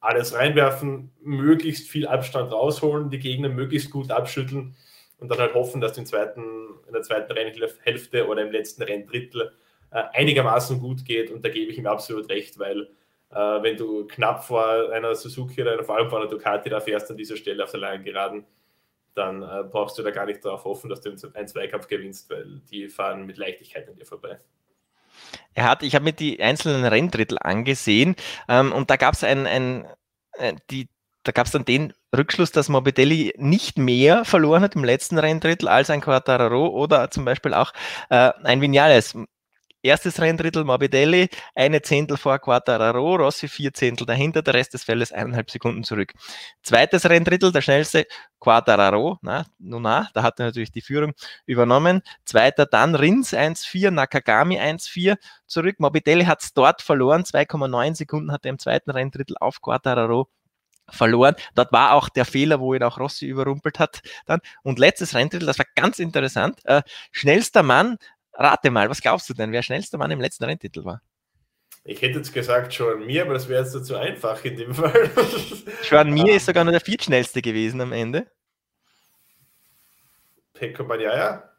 alles 0.00 0.34
reinwerfen, 0.34 1.10
möglichst 1.22 1.88
viel 1.88 2.06
Abstand 2.06 2.52
rausholen, 2.52 3.08
die 3.08 3.20
Gegner 3.20 3.48
möglichst 3.48 3.90
gut 3.90 4.10
abschütteln 4.10 4.76
und 5.18 5.30
dann 5.30 5.38
halt 5.38 5.54
hoffen, 5.54 5.80
dass 5.80 5.94
du 5.94 6.00
in, 6.00 6.06
zweiten, 6.06 6.42
in 6.88 6.92
der 6.92 7.00
zweiten 7.00 7.32
Rennhälfte 7.32 8.26
oder 8.26 8.42
im 8.42 8.52
letzten 8.52 8.82
Renndrittel 8.82 9.50
äh, 9.92 10.02
einigermaßen 10.12 10.78
gut 10.78 11.06
geht. 11.06 11.30
Und 11.30 11.42
da 11.42 11.48
gebe 11.48 11.72
ich 11.72 11.78
ihm 11.78 11.86
absolut 11.86 12.28
recht, 12.28 12.58
weil 12.58 12.90
äh, 13.32 13.62
wenn 13.62 13.76
du 13.76 14.06
knapp 14.06 14.44
vor 14.44 14.92
einer 14.92 15.14
Suzuki 15.14 15.62
oder 15.62 15.82
vor 15.84 15.96
allem 15.96 16.10
vor 16.10 16.20
einer 16.20 16.28
Ducati 16.28 16.68
da 16.68 16.80
fährst 16.80 17.10
an 17.10 17.16
dieser 17.16 17.36
Stelle 17.36 17.64
auf 17.64 17.70
der 17.70 17.80
langen 17.80 18.04
Geraden, 18.04 18.44
dann 19.14 19.42
äh, 19.42 19.64
brauchst 19.64 19.98
du 19.98 20.02
da 20.02 20.10
gar 20.10 20.26
nicht 20.26 20.44
darauf 20.44 20.64
hoffen, 20.64 20.88
dass 20.88 21.00
du 21.00 21.10
einen 21.34 21.48
Zweikampf 21.48 21.88
gewinnst, 21.88 22.30
weil 22.30 22.60
die 22.70 22.88
fahren 22.88 23.26
mit 23.26 23.36
Leichtigkeit 23.36 23.88
an 23.88 23.96
dir 23.96 24.06
vorbei. 24.06 24.38
Er 25.54 25.64
hat, 25.64 25.82
ich 25.82 25.94
habe 25.94 26.04
mir 26.04 26.12
die 26.12 26.42
einzelnen 26.42 26.84
Renndrittel 26.84 27.38
angesehen 27.38 28.16
ähm, 28.48 28.72
und 28.72 28.90
da 28.90 28.96
gab 28.96 29.14
es 29.14 29.24
ein, 29.24 29.46
ein, 29.46 29.86
äh, 30.32 30.54
die, 30.70 30.88
da 31.24 31.32
gab 31.32 31.46
es 31.46 31.52
dann 31.52 31.64
den 31.64 31.92
Rückschluss, 32.16 32.52
dass 32.52 32.68
Morbidelli 32.68 33.34
nicht 33.36 33.78
mehr 33.78 34.24
verloren 34.24 34.62
hat 34.62 34.74
im 34.74 34.84
letzten 34.84 35.18
Renndrittel 35.18 35.68
als 35.68 35.90
ein 35.90 36.00
Quartararo 36.00 36.68
oder 36.68 37.10
zum 37.10 37.24
Beispiel 37.24 37.54
auch 37.54 37.72
äh, 38.10 38.32
ein 38.42 38.60
Vinales. 38.60 39.16
Erstes 39.82 40.20
Renndrittel 40.20 40.62
Morbidelli, 40.62 41.28
eine 41.56 41.82
Zehntel 41.82 42.16
vor 42.16 42.38
Quattararo, 42.38 43.16
Rossi 43.16 43.48
vier 43.48 43.74
Zehntel 43.74 44.06
dahinter, 44.06 44.40
der 44.40 44.54
Rest 44.54 44.74
des 44.74 44.84
Feldes 44.84 45.10
eineinhalb 45.10 45.50
Sekunden 45.50 45.82
zurück. 45.82 46.12
Zweites 46.62 47.04
Renndrittel, 47.08 47.50
der 47.50 47.62
schnellste 47.62 48.06
Quattararo, 48.38 49.18
na, 49.22 49.44
nun 49.58 49.82
na, 49.82 50.08
da 50.14 50.22
hat 50.22 50.38
er 50.38 50.46
natürlich 50.46 50.70
die 50.70 50.82
Führung 50.82 51.14
übernommen. 51.46 52.02
Zweiter 52.24 52.64
dann 52.64 52.94
Rins 52.94 53.34
1,4, 53.34 53.90
Nakagami 53.90 54.60
1,4 54.60 55.16
zurück. 55.46 55.80
Morbidelli 55.80 56.26
hat 56.26 56.42
es 56.42 56.54
dort 56.54 56.80
verloren, 56.80 57.24
2,9 57.24 57.96
Sekunden 57.96 58.30
hat 58.30 58.44
er 58.44 58.50
im 58.50 58.60
zweiten 58.60 58.90
Renndrittel 58.92 59.36
auf 59.40 59.60
Quattararo 59.60 60.28
verloren. 60.88 61.34
Dort 61.54 61.72
war 61.72 61.94
auch 61.94 62.08
der 62.08 62.24
Fehler, 62.24 62.60
wo 62.60 62.74
ihn 62.74 62.82
auch 62.82 62.98
Rossi 62.98 63.26
überrumpelt 63.26 63.78
hat. 63.78 64.00
Dann. 64.26 64.40
Und 64.62 64.78
letztes 64.78 65.14
Renndrittel, 65.14 65.46
das 65.46 65.58
war 65.58 65.66
ganz 65.74 65.98
interessant. 65.98 66.60
Äh, 66.64 66.82
schnellster 67.10 67.62
Mann 67.62 67.98
Rate 68.34 68.70
mal, 68.70 68.88
was 68.88 69.00
glaubst 69.00 69.28
du 69.28 69.34
denn, 69.34 69.52
wer 69.52 69.62
schnellster 69.62 69.98
Mann 69.98 70.10
im 70.10 70.20
letzten 70.20 70.44
Renntitel 70.44 70.84
war? 70.84 71.02
Ich 71.84 72.00
hätte 72.00 72.18
jetzt 72.18 72.32
gesagt 72.32 72.72
Joan 72.74 73.04
Mir, 73.06 73.22
aber 73.22 73.34
das 73.34 73.48
wäre 73.48 73.64
jetzt 73.64 73.84
zu 73.84 73.96
einfach 73.96 74.44
in 74.44 74.56
dem 74.56 74.74
Fall. 74.74 75.10
Joan 75.90 76.10
Mir 76.10 76.36
ist 76.36 76.46
sogar 76.46 76.64
nur 76.64 76.72
der 76.72 76.80
viertschnellste 76.80 77.42
gewesen 77.42 77.80
am 77.80 77.92
Ende. 77.92 78.30
Pekko 80.54 80.84
Banyaya? 80.84 81.51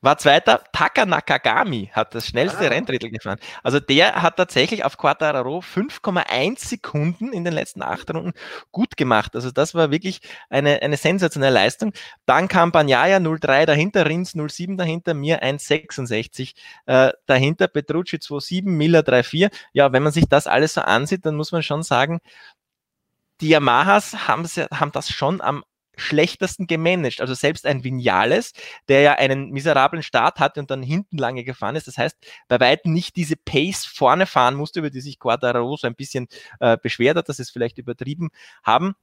War 0.00 0.18
zweiter, 0.18 0.62
Taka 0.72 1.06
Nakagami 1.06 1.90
hat 1.92 2.14
das 2.14 2.26
schnellste 2.26 2.66
ah. 2.66 2.68
Renndrittel 2.68 3.10
gefahren. 3.10 3.38
Also 3.62 3.80
der 3.80 4.22
hat 4.22 4.36
tatsächlich 4.36 4.84
auf 4.84 4.96
Quattararo 4.98 5.60
5,1 5.60 6.66
Sekunden 6.66 7.32
in 7.32 7.44
den 7.44 7.52
letzten 7.52 7.82
acht 7.82 8.12
Runden 8.12 8.32
gut 8.72 8.96
gemacht. 8.96 9.34
Also 9.34 9.50
das 9.50 9.74
war 9.74 9.90
wirklich 9.90 10.20
eine, 10.50 10.82
eine 10.82 10.96
sensationelle 10.96 11.54
Leistung. 11.54 11.92
Dann 12.26 12.48
kam 12.48 12.72
Banyaya 12.72 13.18
0,3 13.18 13.66
dahinter, 13.66 14.06
Rins 14.06 14.34
0,7 14.34 14.76
dahinter, 14.76 15.14
mir 15.14 15.42
1,66 15.42 16.54
äh, 16.86 17.12
dahinter, 17.26 17.68
Petrucci 17.68 18.16
2,7, 18.16 18.68
Miller 18.68 19.00
3,4. 19.00 19.50
Ja, 19.72 19.92
wenn 19.92 20.02
man 20.02 20.12
sich 20.12 20.26
das 20.28 20.46
alles 20.46 20.74
so 20.74 20.80
ansieht, 20.80 21.24
dann 21.26 21.36
muss 21.36 21.52
man 21.52 21.62
schon 21.62 21.82
sagen, 21.82 22.20
die 23.40 23.48
Yamahas 23.48 24.28
haben, 24.28 24.44
haben 24.44 24.92
das 24.92 25.10
schon 25.10 25.40
am 25.40 25.64
schlechtesten 25.96 26.66
gemanagt. 26.66 27.20
Also 27.20 27.34
selbst 27.34 27.66
ein 27.66 27.84
Vinales, 27.84 28.52
der 28.88 29.00
ja 29.00 29.12
einen 29.14 29.50
miserablen 29.50 30.02
Start 30.02 30.40
hatte 30.40 30.60
und 30.60 30.70
dann 30.70 30.82
hinten 30.82 31.18
lange 31.18 31.44
gefahren 31.44 31.76
ist. 31.76 31.86
Das 31.86 31.98
heißt, 31.98 32.16
bei 32.48 32.60
weitem 32.60 32.92
nicht 32.92 33.16
diese 33.16 33.36
Pace 33.36 33.84
vorne 33.84 34.26
fahren 34.26 34.54
musste, 34.54 34.80
über 34.80 34.90
die 34.90 35.00
sich 35.00 35.18
Quadraro 35.18 35.76
so 35.76 35.86
ein 35.86 35.94
bisschen 35.94 36.28
äh, 36.60 36.76
beschwert 36.80 37.16
hat, 37.16 37.28
dass 37.28 37.38
es 37.38 37.50
vielleicht 37.50 37.78
übertrieben 37.78 38.30
haben. 38.62 38.94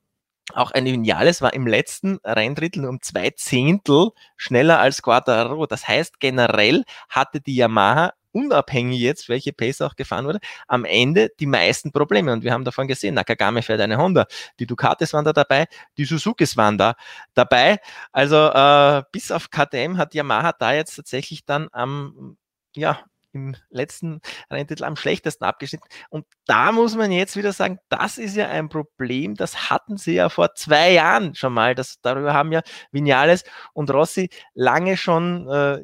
Auch 0.54 0.72
ein 0.72 0.86
Vinales 0.86 1.42
war 1.42 1.54
im 1.54 1.68
letzten 1.68 2.20
Renndrittel 2.26 2.86
um 2.86 3.02
zwei 3.02 3.30
Zehntel 3.30 4.10
schneller 4.36 4.80
als 4.80 5.02
Quadraro. 5.02 5.66
Das 5.66 5.88
heißt, 5.88 6.20
generell 6.20 6.84
hatte 7.10 7.40
die 7.42 7.56
Yamaha 7.56 8.14
unabhängig 8.32 9.00
jetzt, 9.00 9.30
welche 9.30 9.54
Pace 9.54 9.82
auch 9.82 9.96
gefahren 9.96 10.26
wurde, 10.26 10.40
am 10.68 10.86
Ende 10.86 11.30
die 11.40 11.46
meisten 11.46 11.92
Probleme. 11.92 12.34
Und 12.34 12.44
wir 12.44 12.54
haben 12.54 12.66
davon 12.66 12.88
gesehen, 12.88 13.16
Nakagame 13.16 13.62
fährt 13.62 13.82
eine 13.82 13.98
Honda, 13.98 14.26
die 14.60 14.66
Ducatis 14.66 15.14
waren 15.14 15.26
da 15.26 15.34
dabei, 15.34 15.68
die 15.98 16.06
Suzukis 16.06 16.58
waren 16.58 16.78
da 16.78 16.96
dabei. 17.34 17.80
Also 18.12 18.36
äh, 18.38 19.04
bis 19.12 19.32
auf 19.32 19.50
KTM 19.50 19.98
hat 19.98 20.14
Yamaha 20.14 20.54
da 20.54 20.74
jetzt 20.74 20.96
tatsächlich 20.96 21.46
dann 21.46 21.68
am, 21.72 22.38
ja, 22.76 23.04
im 23.34 23.56
letzten 23.70 24.22
Renntitel 24.50 24.84
am 24.84 24.96
schlechtesten 24.96 25.46
abgeschnitten. 25.46 25.88
Und 26.10 26.26
da 26.46 26.72
muss 26.72 26.96
man 26.96 27.12
jetzt 27.12 27.36
wieder 27.36 27.54
sagen, 27.54 27.80
das 27.90 28.18
ist 28.18 28.36
ja 28.36 28.50
ein 28.50 28.70
Problem, 28.70 29.36
das 29.36 29.70
hatten 29.70 29.98
sie 29.98 30.16
ja 30.16 30.30
vor 30.30 30.54
zwei 30.56 30.92
Jahren 30.92 31.36
schon 31.36 31.54
mal. 31.54 31.76
Das, 31.76 32.02
darüber 32.02 32.34
haben 32.34 32.52
ja 32.52 32.62
Vinales 32.92 33.44
und 33.74 33.90
Rossi 33.92 34.30
lange 34.54 34.98
schon 34.98 35.48
äh, 35.50 35.84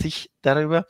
sich 0.00 0.30
darüber 0.42 0.86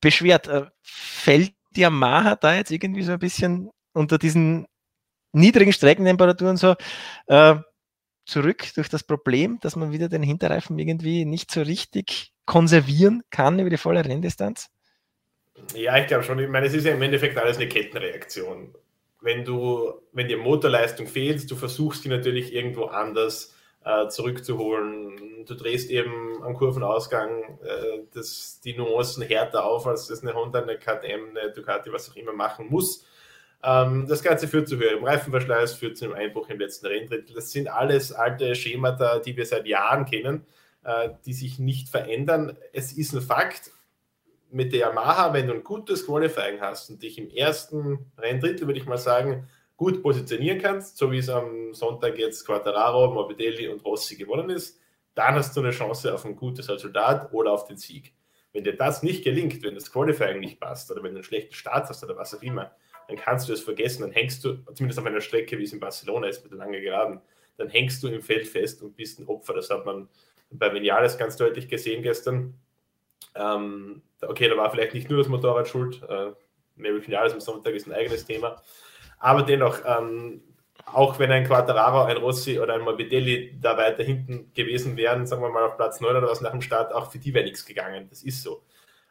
beschwert. 0.00 0.48
Äh, 0.48 0.66
fällt 0.82 1.54
Yamaha 1.76 2.36
da 2.36 2.54
jetzt 2.54 2.70
irgendwie 2.70 3.02
so 3.02 3.12
ein 3.12 3.18
bisschen 3.18 3.70
unter 3.92 4.18
diesen 4.18 4.66
niedrigen 5.32 5.72
Streckentemperaturen 5.72 6.56
so 6.56 6.74
äh, 7.26 7.56
zurück 8.24 8.66
durch 8.74 8.88
das 8.88 9.04
Problem, 9.04 9.58
dass 9.60 9.76
man 9.76 9.92
wieder 9.92 10.08
den 10.08 10.22
Hinterreifen 10.22 10.78
irgendwie 10.78 11.24
nicht 11.24 11.50
so 11.50 11.62
richtig 11.62 12.32
konservieren 12.44 13.22
kann 13.30 13.58
über 13.58 13.70
die 13.70 13.76
volle 13.76 14.04
Renndistanz? 14.04 14.70
Ja, 15.74 15.98
ich 15.98 16.06
glaube 16.06 16.24
schon. 16.24 16.38
Ich 16.38 16.48
meine, 16.48 16.66
es 16.66 16.74
ist 16.74 16.84
ja 16.84 16.94
im 16.94 17.02
Endeffekt 17.02 17.36
alles 17.36 17.56
eine 17.56 17.68
Kettenreaktion. 17.68 18.74
Wenn 19.20 19.44
du, 19.44 19.92
wenn 20.12 20.28
dir 20.28 20.38
Motorleistung 20.38 21.08
fehlt, 21.08 21.50
du 21.50 21.56
versuchst 21.56 22.04
die 22.04 22.08
natürlich 22.08 22.54
irgendwo 22.54 22.84
anders 22.84 23.54
äh, 23.84 24.08
zurückzuholen. 24.08 25.44
Du 25.46 25.54
drehst 25.54 25.90
eben 25.90 26.42
am 26.42 26.54
Kurvenausgang 26.54 27.58
äh, 27.62 28.00
das, 28.12 28.60
die 28.64 28.76
Nuancen 28.76 29.22
härter 29.22 29.64
auf, 29.64 29.86
als 29.86 30.08
das 30.08 30.22
eine 30.22 30.34
Honda, 30.34 30.62
eine 30.62 30.78
KTM, 30.78 31.36
eine 31.36 31.52
Ducati, 31.52 31.92
was 31.92 32.10
auch 32.10 32.16
immer 32.16 32.32
machen 32.32 32.66
muss. 32.68 33.06
Ähm, 33.62 34.06
das 34.08 34.22
Ganze 34.22 34.48
führt 34.48 34.68
zu 34.68 34.76
höherem 34.76 35.04
Reifenverschleiß, 35.04 35.74
führt 35.74 35.96
zu 35.96 36.04
einem 36.04 36.14
Einbruch 36.14 36.48
im 36.48 36.58
letzten 36.58 36.86
Renndrittel. 36.86 37.34
Das 37.34 37.50
sind 37.50 37.68
alles 37.68 38.12
alte 38.12 38.54
Schemata, 38.54 39.18
die 39.18 39.36
wir 39.36 39.46
seit 39.46 39.66
Jahren 39.66 40.04
kennen, 40.04 40.46
äh, 40.84 41.10
die 41.24 41.32
sich 41.32 41.58
nicht 41.58 41.88
verändern. 41.88 42.56
Es 42.72 42.92
ist 42.92 43.14
ein 43.14 43.20
Fakt, 43.20 43.72
mit 44.50 44.72
der 44.72 44.80
Yamaha, 44.80 45.32
wenn 45.32 45.46
du 45.46 45.54
ein 45.54 45.64
gutes 45.64 46.06
Qualifying 46.06 46.60
hast 46.60 46.90
und 46.90 47.02
dich 47.02 47.18
im 47.18 47.28
ersten 47.30 48.10
Renndrittel, 48.16 48.66
würde 48.66 48.80
ich 48.80 48.86
mal 48.86 48.98
sagen, 48.98 49.48
gut 49.78 50.02
positionieren 50.02 50.58
kannst, 50.58 50.98
so 50.98 51.10
wie 51.10 51.18
es 51.18 51.30
am 51.30 51.72
Sonntag 51.72 52.18
jetzt 52.18 52.44
Quattararo, 52.44 53.14
Morbidelli 53.14 53.68
und 53.68 53.82
Rossi 53.84 54.16
gewonnen 54.16 54.50
ist, 54.50 54.78
dann 55.14 55.36
hast 55.36 55.56
du 55.56 55.60
eine 55.60 55.70
Chance 55.70 56.12
auf 56.12 56.24
ein 56.24 56.36
gutes 56.36 56.68
Resultat 56.68 57.32
oder 57.32 57.52
auf 57.52 57.64
den 57.64 57.78
Sieg. 57.78 58.12
Wenn 58.52 58.64
dir 58.64 58.76
das 58.76 59.04
nicht 59.04 59.22
gelingt, 59.22 59.62
wenn 59.62 59.74
das 59.74 59.92
Qualifying 59.92 60.40
nicht 60.40 60.58
passt 60.58 60.90
oder 60.90 61.02
wenn 61.02 61.12
du 61.12 61.18
einen 61.18 61.24
schlechten 61.24 61.54
Start 61.54 61.88
hast 61.88 62.02
oder 62.02 62.16
was 62.16 62.34
auch 62.34 62.42
immer, 62.42 62.72
dann 63.06 63.16
kannst 63.16 63.48
du 63.48 63.52
es 63.52 63.60
vergessen, 63.62 64.02
dann 64.02 64.10
hängst 64.10 64.44
du, 64.44 64.56
zumindest 64.74 64.98
auf 64.98 65.06
einer 65.06 65.20
Strecke, 65.20 65.56
wie 65.58 65.64
es 65.64 65.72
in 65.72 65.80
Barcelona 65.80 66.26
ist, 66.26 66.42
mit 66.42 66.52
der 66.52 66.58
langen 66.58 66.82
Geraden, 66.82 67.20
dann 67.56 67.68
hängst 67.68 68.02
du 68.02 68.08
im 68.08 68.20
Feld 68.20 68.48
fest 68.48 68.82
und 68.82 68.96
bist 68.96 69.20
ein 69.20 69.28
Opfer. 69.28 69.54
Das 69.54 69.70
hat 69.70 69.86
man 69.86 70.08
bei 70.50 70.72
Vinales 70.74 71.16
ganz 71.16 71.36
deutlich 71.36 71.68
gesehen 71.68 72.02
gestern. 72.02 72.54
Ähm, 73.36 74.02
okay, 74.22 74.48
da 74.48 74.56
war 74.56 74.70
vielleicht 74.70 74.94
nicht 74.94 75.08
nur 75.08 75.18
das 75.18 75.28
Motorrad 75.28 75.68
schuld, 75.68 76.02
äh, 76.08 76.32
Mary 76.76 77.04
Vinales 77.04 77.32
am 77.32 77.40
Sonntag 77.40 77.74
ist 77.74 77.86
ein 77.86 77.92
eigenes 77.92 78.24
Thema, 78.24 78.62
Aber 79.18 79.42
dennoch, 79.42 79.80
ähm, 79.84 80.42
auch 80.86 81.18
wenn 81.18 81.30
ein 81.30 81.44
Quattararo, 81.44 82.04
ein 82.04 82.16
Rossi 82.16 82.58
oder 82.58 82.74
ein 82.74 82.80
Morbidelli 82.82 83.58
da 83.60 83.76
weiter 83.76 84.02
hinten 84.02 84.52
gewesen 84.54 84.96
wären, 84.96 85.26
sagen 85.26 85.42
wir 85.42 85.50
mal 85.50 85.64
auf 85.64 85.76
Platz 85.76 86.00
9 86.00 86.16
oder 86.16 86.28
was 86.28 86.40
nach 86.40 86.52
dem 86.52 86.62
Start, 86.62 86.94
auch 86.94 87.10
für 87.10 87.18
die 87.18 87.34
wäre 87.34 87.44
nichts 87.44 87.64
gegangen. 87.64 88.06
Das 88.08 88.22
ist 88.22 88.42
so. 88.42 88.62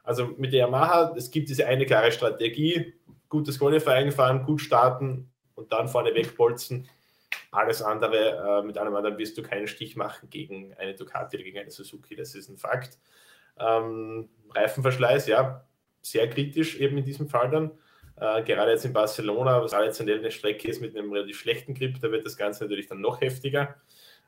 Also 0.03 0.27
mit 0.37 0.53
der 0.53 0.61
Yamaha, 0.61 1.13
es 1.17 1.29
gibt 1.29 1.49
diese 1.49 1.67
eine 1.67 1.85
klare 1.85 2.11
Strategie, 2.11 2.93
gutes 3.29 3.59
Qualifying 3.59 4.11
fahren, 4.11 4.43
gut 4.43 4.61
starten 4.61 5.29
und 5.55 5.71
dann 5.71 5.87
vorne 5.87 6.15
wegbolzen. 6.15 6.87
Alles 7.51 7.81
andere, 7.81 8.61
äh, 8.61 8.65
mit 8.65 8.77
allem 8.77 8.95
anderen 8.95 9.17
wirst 9.17 9.37
du 9.37 9.43
keinen 9.43 9.67
Stich 9.67 9.95
machen 9.95 10.29
gegen 10.29 10.73
eine 10.75 10.95
Ducati 10.95 11.35
oder 11.37 11.43
gegen 11.43 11.59
eine 11.59 11.71
Suzuki, 11.71 12.15
das 12.15 12.35
ist 12.35 12.49
ein 12.49 12.57
Fakt. 12.57 12.97
Ähm, 13.59 14.29
Reifenverschleiß, 14.53 15.27
ja, 15.27 15.65
sehr 16.01 16.29
kritisch 16.29 16.77
eben 16.77 16.97
in 16.97 17.05
diesem 17.05 17.27
Fall 17.27 17.49
dann. 17.49 17.71
Äh, 18.19 18.43
gerade 18.43 18.71
jetzt 18.71 18.85
in 18.85 18.93
Barcelona, 18.93 19.61
was 19.61 19.71
traditionell 19.71 20.19
eine 20.19 20.31
Strecke 20.31 20.67
ist 20.67 20.81
mit 20.81 20.95
einem 20.95 21.11
relativ 21.11 21.39
schlechten 21.39 21.73
Grip, 21.73 21.99
da 22.01 22.11
wird 22.11 22.25
das 22.25 22.37
Ganze 22.37 22.63
natürlich 22.63 22.87
dann 22.87 23.01
noch 23.01 23.21
heftiger. 23.21 23.75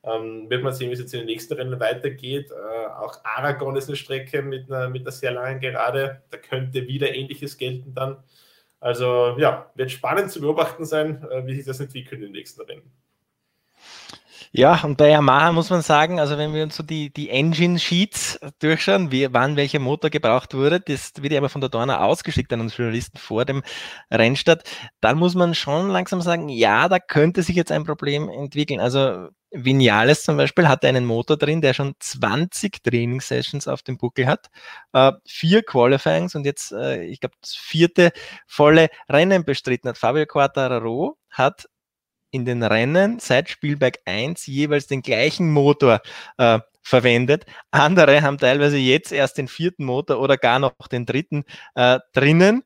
Ähm, 0.04 0.50
wird 0.50 0.64
man 0.64 0.74
sehen, 0.74 0.90
wie 0.90 0.94
es 0.94 1.00
jetzt 1.00 1.14
in 1.14 1.22
den 1.22 1.26
nächsten 1.26 1.54
Rennen 1.56 1.80
weitergeht. 1.80 2.52
Äh, 2.52 2.88
auch 2.88 3.20
Aragon 3.24 3.76
ist 3.76 3.90
eine 3.90 3.98
Strecke 3.98 4.42
mit 4.42 4.72
einer, 4.72 4.90
mit 4.90 5.02
einer 5.02 5.12
sehr 5.12 5.32
langen 5.32 5.60
Gerade. 5.60 6.22
Da 6.30 6.38
könnte 6.38 6.88
wieder 6.88 7.14
Ähnliches 7.14 7.58
gelten 7.58 7.94
dann. 7.94 8.24
Also 8.80 9.36
ja, 9.38 9.72
wird 9.76 9.92
spannend 9.92 10.32
zu 10.32 10.40
beobachten 10.40 10.86
sein, 10.86 11.24
äh, 11.30 11.46
wie 11.46 11.56
sich 11.56 11.66
das 11.66 11.80
entwickelt 11.80 12.22
in 12.22 12.28
den 12.28 12.32
nächsten 12.32 12.62
Rennen. 12.62 12.84
Ja, 14.52 14.84
und 14.84 14.98
bei 14.98 15.10
Yamaha 15.10 15.52
muss 15.52 15.70
man 15.70 15.84
sagen, 15.84 16.20
also 16.20 16.38
wenn 16.40 16.56
wir 16.56 16.64
uns 16.64 16.76
so 16.76 16.82
die, 16.82 17.14
die 17.14 17.30
Engine 17.30 17.78
Sheets 17.78 18.40
durchschauen, 18.60 19.12
wie, 19.12 19.32
wann 19.32 19.56
welcher 19.56 19.78
Motor 19.78 20.10
gebraucht 20.10 20.56
wurde, 20.56 20.80
das 20.80 21.12
wird 21.20 21.34
ja 21.34 21.38
immer 21.38 21.50
von 21.50 21.62
der 21.62 21.70
Dorna 21.70 22.00
ausgeschickt 22.00 22.52
an 22.52 22.62
uns 22.62 22.76
Journalisten 22.76 23.20
vor 23.20 23.46
dem 23.46 23.62
Rennstart, 24.12 24.64
dann 25.02 25.20
muss 25.20 25.36
man 25.36 25.54
schon 25.54 25.90
langsam 25.90 26.22
sagen, 26.22 26.50
ja, 26.50 26.90
da 26.90 26.98
könnte 26.98 27.44
sich 27.44 27.56
jetzt 27.56 27.72
ein 27.72 27.84
Problem 27.84 28.28
entwickeln. 28.28 28.80
Also 28.80 29.28
Vinales 29.52 30.24
zum 30.24 30.38
Beispiel 30.38 30.68
hatte 30.68 30.88
einen 30.88 31.06
Motor 31.06 31.38
drin, 31.38 31.62
der 31.62 31.76
schon 31.76 31.94
20 32.00 32.82
Trainingssessions 32.84 33.68
auf 33.68 33.84
dem 33.84 33.98
Buckel 33.98 34.26
hat, 34.26 34.48
äh, 34.94 35.12
vier 35.28 35.62
Qualifyings 35.62 36.34
und 36.34 36.46
jetzt, 36.46 36.72
äh, 36.72 37.04
ich 37.04 37.20
glaube, 37.20 37.36
das 37.42 37.54
vierte 37.56 38.12
volle 38.48 38.90
Rennen 39.10 39.46
bestritten 39.46 39.90
hat. 39.90 39.98
Fabio 40.00 40.26
Quartararo 40.26 41.18
hat 41.30 41.68
in 42.32 42.46
den 42.46 42.64
Rennen 42.64 43.20
seit 43.20 43.50
Spielberg 43.50 44.00
1 44.06 44.46
jeweils 44.48 44.88
den 44.88 45.02
gleichen 45.02 45.52
Motor 45.52 46.02
äh, 46.38 46.60
verwendet. 46.82 47.46
Andere 47.72 48.22
haben 48.22 48.38
teilweise 48.38 48.78
jetzt 48.78 49.12
erst 49.12 49.38
den 49.38 49.48
vierten 49.48 49.86
Motor 49.86 50.20
oder 50.20 50.38
gar 50.38 50.60
noch 50.60 50.74
den 50.92 51.06
dritten 51.06 51.44
äh, 51.76 52.00
drinnen. 52.14 52.64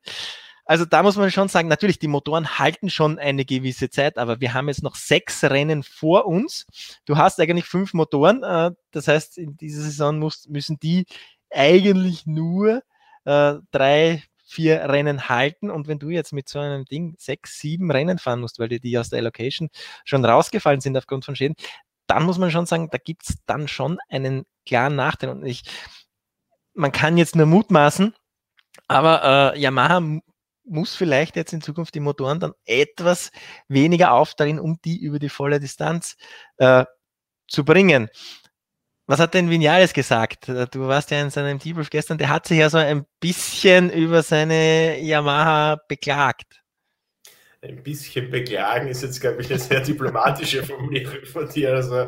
Also 0.65 0.85
da 0.85 1.03
muss 1.03 1.17
man 1.17 1.29
schon 1.29 1.49
sagen, 1.49 1.67
natürlich, 1.67 1.99
die 1.99 2.07
Motoren 2.07 2.57
halten 2.57 2.89
schon 2.89 3.19
eine 3.19 3.43
gewisse 3.43 3.89
Zeit, 3.89 4.17
aber 4.17 4.39
wir 4.39 4.53
haben 4.53 4.69
jetzt 4.69 4.81
noch 4.81 4.95
sechs 4.95 5.43
Rennen 5.43 5.83
vor 5.83 6.25
uns. 6.25 6.65
Du 7.05 7.17
hast 7.17 7.39
eigentlich 7.39 7.65
fünf 7.65 7.93
Motoren. 7.93 8.43
Äh, 8.43 8.71
das 8.91 9.07
heißt, 9.07 9.37
in 9.37 9.57
dieser 9.57 9.81
Saison 9.81 10.19
muss, 10.19 10.47
müssen 10.47 10.79
die 10.79 11.05
eigentlich 11.49 12.25
nur 12.25 12.81
äh, 13.25 13.55
drei 13.71 14.23
vier 14.53 14.89
Rennen 14.89 15.29
halten. 15.29 15.71
Und 15.71 15.87
wenn 15.87 15.99
du 15.99 16.09
jetzt 16.09 16.31
mit 16.31 16.47
so 16.47 16.59
einem 16.59 16.85
Ding 16.85 17.15
sechs, 17.17 17.59
sieben 17.59 17.91
Rennen 17.91 18.19
fahren 18.19 18.39
musst, 18.39 18.59
weil 18.59 18.69
dir 18.69 18.79
die 18.79 18.97
aus 18.97 19.09
der 19.09 19.19
Allocation 19.19 19.69
schon 20.05 20.23
rausgefallen 20.23 20.81
sind 20.81 20.97
aufgrund 20.97 21.25
von 21.25 21.35
Schäden, 21.35 21.55
dann 22.07 22.23
muss 22.23 22.37
man 22.37 22.51
schon 22.51 22.65
sagen, 22.65 22.89
da 22.91 22.97
gibt 22.97 23.29
es 23.29 23.37
dann 23.45 23.67
schon 23.67 23.97
einen 24.09 24.45
klaren 24.65 24.95
Nachteil. 24.95 25.29
Und 25.29 25.45
ich, 25.45 25.63
man 26.73 26.91
kann 26.91 27.17
jetzt 27.17 27.35
nur 27.35 27.45
mutmaßen, 27.45 28.13
aber 28.87 29.53
äh, 29.55 29.59
Yamaha 29.59 30.01
muss 30.65 30.95
vielleicht 30.95 31.35
jetzt 31.35 31.53
in 31.53 31.61
Zukunft 31.61 31.95
die 31.95 31.99
Motoren 31.99 32.39
dann 32.39 32.53
etwas 32.65 33.31
weniger 33.67 34.13
aufdrehen, 34.13 34.59
um 34.59 34.79
die 34.85 34.97
über 34.97 35.19
die 35.19 35.29
volle 35.29 35.59
Distanz 35.59 36.15
äh, 36.57 36.85
zu 37.47 37.65
bringen. 37.65 38.09
Was 39.05 39.19
hat 39.19 39.33
denn 39.33 39.49
Vinales 39.49 39.93
gesagt? 39.93 40.47
Du 40.47 40.87
warst 40.87 41.11
ja 41.11 41.21
in 41.21 41.29
seinem 41.29 41.59
Debrief 41.59 41.89
gestern, 41.89 42.17
der 42.17 42.29
hat 42.29 42.47
sich 42.47 42.59
ja 42.59 42.69
so 42.69 42.77
ein 42.77 43.05
bisschen 43.19 43.89
über 43.89 44.23
seine 44.23 44.99
Yamaha 45.01 45.77
beklagt. 45.87 46.63
Ein 47.61 47.83
bisschen 47.83 48.29
beklagen 48.29 48.87
ist 48.87 49.03
jetzt, 49.03 49.19
glaube 49.19 49.41
ich, 49.41 49.49
eine 49.49 49.59
sehr 49.59 49.81
diplomatische 49.81 50.63
Formulierung 50.63 51.25
von 51.25 51.47
dir. 51.49 51.75
Also, 51.75 52.07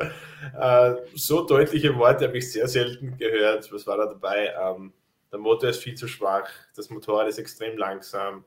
äh, 0.60 0.96
so 1.16 1.46
deutliche 1.46 1.96
Worte 1.96 2.28
habe 2.28 2.38
ich 2.38 2.52
sehr 2.52 2.68
selten 2.68 3.18
gehört. 3.18 3.72
Was 3.72 3.88
war 3.88 3.98
da 3.98 4.06
dabei? 4.08 4.54
Ähm, 4.62 4.94
der 5.32 5.40
Motor 5.40 5.70
ist 5.70 5.84
viel 5.84 5.96
zu 5.96 6.08
schwach, 6.08 6.50
das 6.76 6.90
Motorrad 6.90 7.28
ist 7.28 7.40
extrem 7.40 7.78
langsam. 7.78 8.46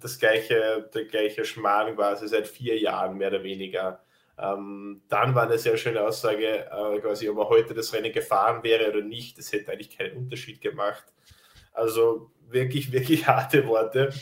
Das 0.00 0.18
gleiche, 0.18 0.88
der 0.92 1.04
gleiche 1.04 1.44
Schmarrn 1.44 1.94
quasi 1.94 2.26
seit 2.26 2.48
vier 2.48 2.78
Jahren, 2.78 3.16
mehr 3.16 3.28
oder 3.28 3.44
weniger 3.44 4.00
ähm, 4.36 5.02
dann 5.08 5.34
war 5.34 5.44
eine 5.44 5.58
sehr 5.58 5.76
schöne 5.76 6.02
Aussage, 6.02 6.66
äh, 6.66 7.00
quasi, 7.00 7.28
ob 7.28 7.38
er 7.38 7.48
heute 7.48 7.74
das 7.74 7.92
Rennen 7.92 8.12
gefahren 8.12 8.62
wäre 8.62 8.90
oder 8.90 9.02
nicht. 9.02 9.38
Das 9.38 9.52
hätte 9.52 9.72
eigentlich 9.72 9.96
keinen 9.96 10.16
Unterschied 10.16 10.60
gemacht. 10.60 11.04
Also 11.72 12.30
wirklich, 12.48 12.90
wirklich 12.92 13.26
harte 13.26 13.66
Worte. 13.66 14.12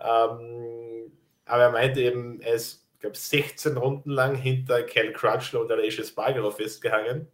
Ähm, 0.00 1.12
aber 1.44 1.62
er 1.64 1.70
meinte 1.70 2.00
eben, 2.00 2.40
er 2.40 2.54
ist, 2.54 2.88
glaube, 3.00 3.16
16 3.16 3.76
Runden 3.76 4.10
lang 4.10 4.34
hinter 4.34 4.82
Cal 4.82 5.12
Crutchlow 5.12 5.62
und 5.62 5.72
Alicia 5.72 6.04
Spargaro 6.04 6.50
festgehangen. 6.50 7.26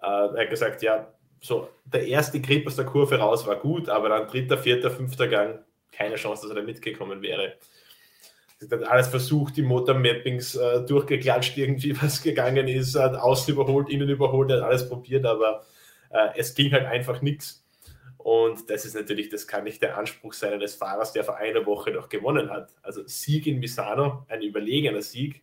Äh, 0.00 0.06
er 0.06 0.40
hat 0.40 0.50
gesagt, 0.50 0.82
ja, 0.82 1.12
so 1.40 1.68
der 1.84 2.06
erste 2.06 2.40
Grip 2.40 2.66
aus 2.66 2.76
der 2.76 2.84
Kurve 2.84 3.18
raus 3.18 3.46
war 3.46 3.56
gut, 3.56 3.88
aber 3.88 4.08
dann 4.10 4.28
dritter, 4.28 4.58
vierter, 4.58 4.90
fünfter 4.90 5.28
Gang, 5.28 5.64
keine 5.92 6.16
Chance, 6.16 6.42
dass 6.42 6.50
er 6.50 6.60
da 6.60 6.62
mitgekommen 6.62 7.22
wäre 7.22 7.54
hat 8.60 8.82
alles 8.84 9.08
versucht, 9.08 9.56
die 9.56 9.62
Motormappings 9.62 10.56
äh, 10.56 10.84
durchgeklatscht, 10.84 11.56
irgendwie 11.56 11.96
was 12.02 12.22
gegangen 12.22 12.68
ist, 12.68 12.96
hat 12.96 13.14
außen 13.14 13.54
überholt, 13.54 13.88
innen 13.88 14.08
überholt, 14.08 14.50
hat 14.50 14.62
alles 14.62 14.88
probiert, 14.88 15.24
aber 15.24 15.64
äh, 16.10 16.28
es 16.36 16.54
ging 16.54 16.72
halt 16.72 16.86
einfach 16.86 17.22
nichts. 17.22 17.64
Und 18.18 18.68
das 18.68 18.84
ist 18.84 18.94
natürlich, 18.94 19.28
das 19.28 19.46
kann 19.46 19.64
nicht 19.64 19.80
der 19.80 19.96
Anspruch 19.96 20.32
sein 20.32 20.52
eines 20.52 20.74
Fahrers, 20.74 21.12
der 21.12 21.24
vor 21.24 21.36
einer 21.36 21.64
Woche 21.66 21.92
noch 21.92 22.08
gewonnen 22.08 22.50
hat. 22.50 22.74
Also 22.82 23.06
Sieg 23.06 23.46
in 23.46 23.60
Misano, 23.60 24.26
ein 24.28 24.42
überlegener 24.42 25.02
Sieg 25.02 25.42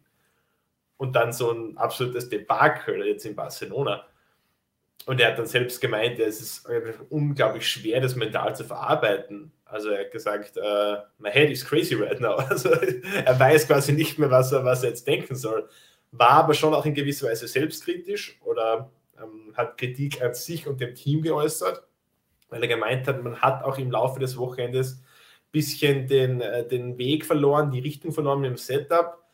und 0.98 1.16
dann 1.16 1.34
so 1.34 1.52
ein 1.52 1.78
absolutes 1.78 2.30
Debakel 2.30 3.06
jetzt 3.08 3.26
in 3.26 3.36
Barcelona. 3.36 4.06
Und 5.06 5.20
er 5.20 5.32
hat 5.32 5.40
dann 5.40 5.46
selbst 5.46 5.82
gemeint, 5.82 6.20
es 6.20 6.42
ist 6.42 6.70
unglaublich 7.10 7.68
schwer, 7.68 8.02
das 8.02 8.16
mental 8.16 8.56
zu 8.56 8.66
verarbeiten. 8.66 9.52
Also 9.76 9.90
er 9.90 10.06
hat 10.06 10.12
gesagt, 10.12 10.58
uh, 10.58 11.04
my 11.18 11.30
head 11.30 11.50
is 11.50 11.66
crazy 11.66 11.96
right 11.96 12.20
now. 12.20 12.36
Also 12.50 12.70
er 12.70 13.40
weiß 13.40 13.68
quasi 13.68 13.92
nicht 13.92 14.18
mehr, 14.18 14.32
was 14.32 14.52
er, 14.52 14.64
was 14.64 14.84
er 14.84 14.90
jetzt 14.90 15.06
denken 15.06 15.36
soll. 15.36 15.68
War 16.12 16.32
aber 16.32 16.54
schon 16.54 16.74
auch 16.74 16.86
in 16.86 16.94
gewisser 16.94 17.28
Weise 17.28 17.48
selbstkritisch 17.48 18.40
oder 18.46 18.90
ähm, 19.22 19.54
hat 19.56 19.78
Kritik 19.78 20.22
an 20.22 20.34
sich 20.34 20.68
und 20.68 20.80
dem 20.80 20.96
Team 20.96 21.22
geäußert, 21.22 21.84
weil 22.50 22.62
er 22.62 22.70
gemeint 22.70 23.08
hat, 23.08 23.22
man 23.22 23.42
hat 23.42 23.64
auch 23.64 23.78
im 23.78 23.92
Laufe 23.92 24.20
des 24.20 24.38
Wochenendes 24.38 24.94
ein 24.94 25.52
bisschen 25.52 26.08
den, 26.08 26.40
äh, 26.40 26.66
den 26.66 26.98
Weg 26.98 27.26
verloren, 27.26 27.72
die 27.72 27.80
Richtung 27.80 28.14
verloren 28.14 28.44
dem 28.44 28.58
Setup 28.58 29.26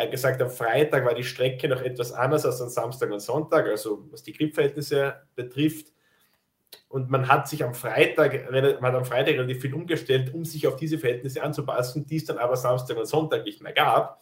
er 0.00 0.04
hat 0.04 0.12
gesagt, 0.12 0.40
am 0.40 0.48
Freitag 0.48 1.04
war 1.04 1.14
die 1.14 1.24
Strecke 1.24 1.68
noch 1.68 1.82
etwas 1.82 2.10
anders 2.10 2.46
als 2.46 2.62
am 2.62 2.70
Samstag 2.70 3.10
und 3.10 3.20
Sonntag, 3.20 3.66
also 3.66 4.06
was 4.10 4.22
die 4.22 4.32
Gripverhältnisse 4.32 5.14
betrifft. 5.34 5.92
Und 6.88 7.10
man 7.10 7.28
hat 7.28 7.48
sich 7.48 7.62
am 7.62 7.74
Freitag, 7.74 8.50
man 8.80 8.94
am 8.94 9.04
Freitag 9.04 9.34
relativ 9.34 9.60
viel 9.62 9.74
umgestellt, 9.74 10.34
um 10.34 10.44
sich 10.44 10.66
auf 10.66 10.76
diese 10.76 10.98
Verhältnisse 10.98 11.42
anzupassen, 11.42 12.06
die 12.06 12.16
es 12.16 12.24
dann 12.24 12.38
aber 12.38 12.56
Samstag 12.56 12.96
und 12.96 13.06
Sonntag 13.06 13.44
nicht 13.44 13.62
mehr 13.62 13.72
gab. 13.72 14.20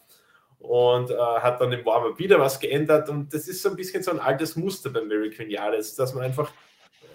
Und 0.59 1.11
äh, 1.11 1.17
hat 1.17 1.61
dann 1.61 1.73
im 1.73 1.87
Warm-Up 1.87 2.19
wieder 2.19 2.41
was 2.41 2.59
geändert. 2.59 3.09
Und 3.09 3.33
das 3.33 3.49
ist 3.49 3.63
so 3.63 3.71
ein 3.71 3.77
bisschen 3.77 4.03
so 4.03 4.11
ein 4.11 4.19
altes 4.19 4.57
Muster 4.57 4.91
bei 4.91 5.01
Mary 5.03 5.31
Quiniales, 5.31 5.95
dass 5.95 6.15
man 6.15 6.25
einfach 6.25 6.51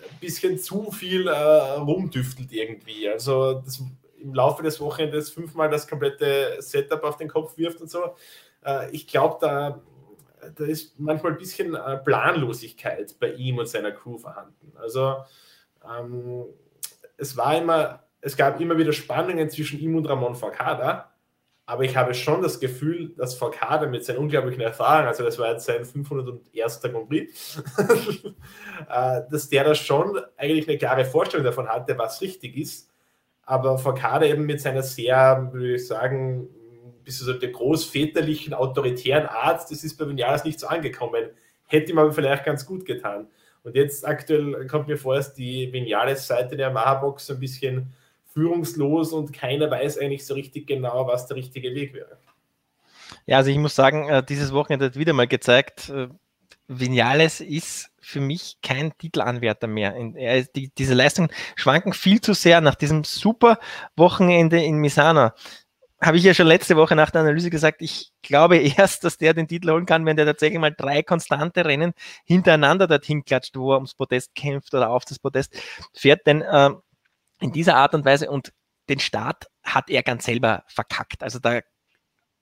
ein 0.09 0.19
bisschen 0.19 0.57
zu 0.57 0.91
viel 0.91 1.27
äh, 1.27 1.31
rumdüftelt 1.31 2.51
irgendwie. 2.51 3.09
Also 3.09 3.61
das, 3.65 3.83
im 4.17 4.33
Laufe 4.33 4.63
des 4.63 4.79
Wochenendes 4.79 5.29
fünfmal 5.29 5.69
das 5.69 5.87
komplette 5.87 6.55
Setup 6.59 7.03
auf 7.03 7.17
den 7.17 7.27
Kopf 7.27 7.57
wirft 7.57 7.81
und 7.81 7.91
so 7.91 8.15
äh, 8.65 8.89
ich 8.91 9.07
glaube, 9.07 9.37
da, 9.41 9.81
da 10.55 10.65
ist 10.65 10.99
manchmal 10.99 11.33
ein 11.33 11.37
bisschen 11.37 11.75
äh, 11.75 11.97
Planlosigkeit 11.97 13.15
bei 13.19 13.31
ihm 13.33 13.57
und 13.57 13.67
seiner 13.67 13.91
Crew 13.91 14.17
vorhanden. 14.17 14.73
Also 14.75 15.17
ähm, 15.87 16.45
es 17.17 17.35
war 17.37 17.57
immer, 17.57 18.03
es 18.21 18.35
gab 18.35 18.59
immer 18.59 18.77
wieder 18.77 18.93
Spannungen 18.93 19.49
zwischen 19.49 19.79
ihm 19.79 19.95
und 19.95 20.07
Ramon 20.07 20.35
Forcada, 20.35 21.13
aber 21.65 21.83
ich 21.83 21.95
habe 21.95 22.13
schon 22.13 22.41
das 22.41 22.59
Gefühl, 22.59 23.13
dass 23.15 23.35
Forcada 23.35 23.87
mit 23.87 24.03
seinen 24.03 24.17
unglaublichen 24.17 24.61
Erfahrungen, 24.61 25.07
also 25.07 25.23
das 25.23 25.39
war 25.39 25.51
jetzt 25.51 25.65
sein 25.65 25.85
501. 25.85 26.81
Grand 26.81 27.07
Prix, 27.07 27.63
äh, 28.89 29.21
dass 29.31 29.49
der 29.49 29.63
da 29.63 29.73
schon 29.73 30.19
eigentlich 30.35 30.67
eine 30.67 30.77
klare 30.77 31.05
Vorstellung 31.05 31.45
davon 31.45 31.69
hatte, 31.69 31.97
was 31.97 32.21
richtig 32.21 32.57
ist. 32.57 32.89
Aber 33.43 33.77
Forcada 33.77 34.25
eben 34.25 34.45
mit 34.45 34.61
seiner 34.61 34.83
sehr, 34.83 35.49
würde 35.51 35.75
ich 35.75 35.87
sagen, 35.87 36.49
bisschen 37.03 37.27
so 37.27 37.33
der 37.33 37.49
großväterlichen, 37.49 38.53
autoritären 38.53 39.25
Art, 39.25 39.69
das 39.69 39.83
ist 39.83 39.97
bei 39.97 40.07
Vinales 40.07 40.43
nicht 40.43 40.59
so 40.59 40.67
angekommen. 40.67 41.29
Hätte 41.65 41.91
ihm 41.91 41.97
aber 41.97 42.11
vielleicht 42.11 42.45
ganz 42.45 42.65
gut 42.65 42.85
getan. 42.85 43.27
Und 43.63 43.75
jetzt 43.75 44.05
aktuell 44.05 44.67
kommt 44.67 44.87
mir 44.87 44.97
vor, 44.97 45.15
dass 45.15 45.33
die 45.33 45.71
Vinales-Seite 45.71 46.57
der 46.57 46.71
Maha-Box 46.71 47.27
so 47.27 47.33
ein 47.33 47.39
bisschen 47.39 47.93
führungslos 48.33 49.13
und 49.13 49.31
keiner 49.31 49.69
weiß 49.69 49.99
eigentlich 49.99 50.25
so 50.25 50.33
richtig 50.33 50.67
genau, 50.67 51.07
was 51.07 51.27
der 51.27 51.37
richtige 51.37 51.73
Weg 51.73 51.93
wäre. 51.93 52.17
Ja, 53.25 53.37
also 53.37 53.51
ich 53.51 53.57
muss 53.57 53.75
sagen, 53.75 54.09
äh, 54.09 54.23
dieses 54.23 54.51
Wochenende 54.51 54.87
hat 54.87 54.97
wieder 54.97 55.13
mal 55.13 55.27
gezeigt, 55.27 55.89
äh, 55.89 56.07
Vinales 56.67 57.41
ist 57.41 57.89
für 57.99 58.21
mich 58.21 58.57
kein 58.61 58.97
Titelanwärter 58.97 59.67
mehr. 59.67 59.93
Die, 60.55 60.71
diese 60.77 60.93
Leistungen 60.93 61.29
schwanken 61.55 61.93
viel 61.93 62.21
zu 62.21 62.33
sehr 62.33 62.61
nach 62.61 62.75
diesem 62.75 63.03
super 63.03 63.59
Wochenende 63.95 64.63
in 64.63 64.77
Misano. 64.77 65.31
Habe 66.03 66.17
ich 66.17 66.23
ja 66.23 66.33
schon 66.33 66.47
letzte 66.47 66.75
Woche 66.75 66.97
nach 66.97 67.11
der 67.11 67.21
Analyse 67.21 67.49
gesagt, 67.49 67.81
ich 67.81 68.11
glaube 68.21 68.57
erst, 68.77 69.05
dass 69.05 69.17
der 69.17 69.33
den 69.33 69.47
Titel 69.47 69.71
holen 69.71 69.85
kann, 69.85 70.05
wenn 70.05 70.17
der 70.17 70.25
tatsächlich 70.25 70.59
mal 70.59 70.73
drei 70.75 71.01
konstante 71.01 71.63
Rennen 71.63 71.93
hintereinander 72.25 72.87
dorthin 72.87 73.23
klatscht, 73.23 73.55
wo 73.55 73.71
er 73.71 73.77
ums 73.77 73.93
Podest 73.93 74.35
kämpft 74.35 74.73
oder 74.73 74.89
auf 74.89 75.05
das 75.05 75.19
Podest 75.19 75.55
fährt. 75.93 76.27
Denn 76.27 76.41
äh, 76.41 76.71
in 77.39 77.53
dieser 77.53 77.77
Art 77.77 77.93
und 77.93 78.03
Weise 78.03 78.29
und 78.29 78.51
den 78.89 78.99
Start 78.99 79.45
hat 79.63 79.89
er 79.89 80.03
ganz 80.03 80.25
selber 80.25 80.63
verkackt. 80.67 81.23
Also 81.23 81.39
da 81.39 81.61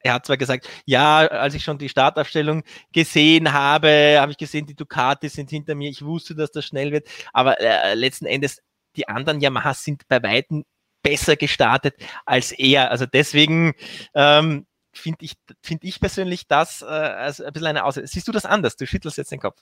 er 0.03 0.13
hat 0.13 0.25
zwar 0.25 0.37
gesagt, 0.37 0.67
ja, 0.85 1.19
als 1.27 1.53
ich 1.53 1.63
schon 1.63 1.77
die 1.77 1.89
Startaufstellung 1.89 2.63
gesehen 2.91 3.53
habe, 3.53 4.17
habe 4.19 4.31
ich 4.31 4.37
gesehen, 4.39 4.65
die 4.65 4.75
Ducati 4.75 5.29
sind 5.29 5.51
hinter 5.51 5.75
mir, 5.75 5.91
ich 5.91 6.03
wusste, 6.03 6.33
dass 6.33 6.51
das 6.51 6.65
schnell 6.65 6.91
wird, 6.91 7.07
aber 7.33 7.61
äh, 7.61 7.93
letzten 7.93 8.25
Endes, 8.25 8.63
die 8.95 9.07
anderen 9.07 9.41
Yamahas 9.41 9.83
sind 9.83 10.07
bei 10.07 10.23
Weitem 10.23 10.65
besser 11.01 11.35
gestartet 11.35 11.95
als 12.25 12.51
er. 12.51 12.91
Also 12.91 13.05
deswegen 13.05 13.73
ähm, 14.13 14.65
finde 14.93 15.19
ich, 15.21 15.33
find 15.61 15.83
ich 15.83 15.99
persönlich 15.99 16.47
das 16.47 16.81
äh, 16.81 16.85
als 16.85 17.41
ein 17.41 17.51
bisschen 17.53 17.67
eine 17.67 17.85
Aussage. 17.85 18.07
Siehst 18.07 18.27
du 18.27 18.31
das 18.31 18.45
anders? 18.45 18.75
Du 18.75 18.85
schüttelst 18.85 19.17
jetzt 19.17 19.31
den 19.31 19.39
Kopf. 19.39 19.61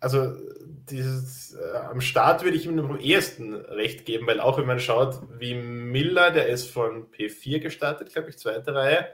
Also 0.00 0.34
dieses, 0.90 1.54
äh, 1.54 1.76
am 1.76 2.00
Start 2.00 2.44
würde 2.44 2.56
ich 2.56 2.66
ihm 2.66 2.78
am 2.78 2.98
ehesten 2.98 3.54
recht 3.54 4.04
geben, 4.04 4.26
weil 4.26 4.40
auch 4.40 4.58
wenn 4.58 4.66
man 4.66 4.78
schaut, 4.78 5.20
wie 5.38 5.54
Miller, 5.54 6.30
der 6.30 6.48
ist 6.48 6.70
von 6.70 7.10
P4 7.10 7.60
gestartet, 7.60 8.12
glaube 8.12 8.28
ich, 8.28 8.38
zweite 8.38 8.74
Reihe, 8.74 9.08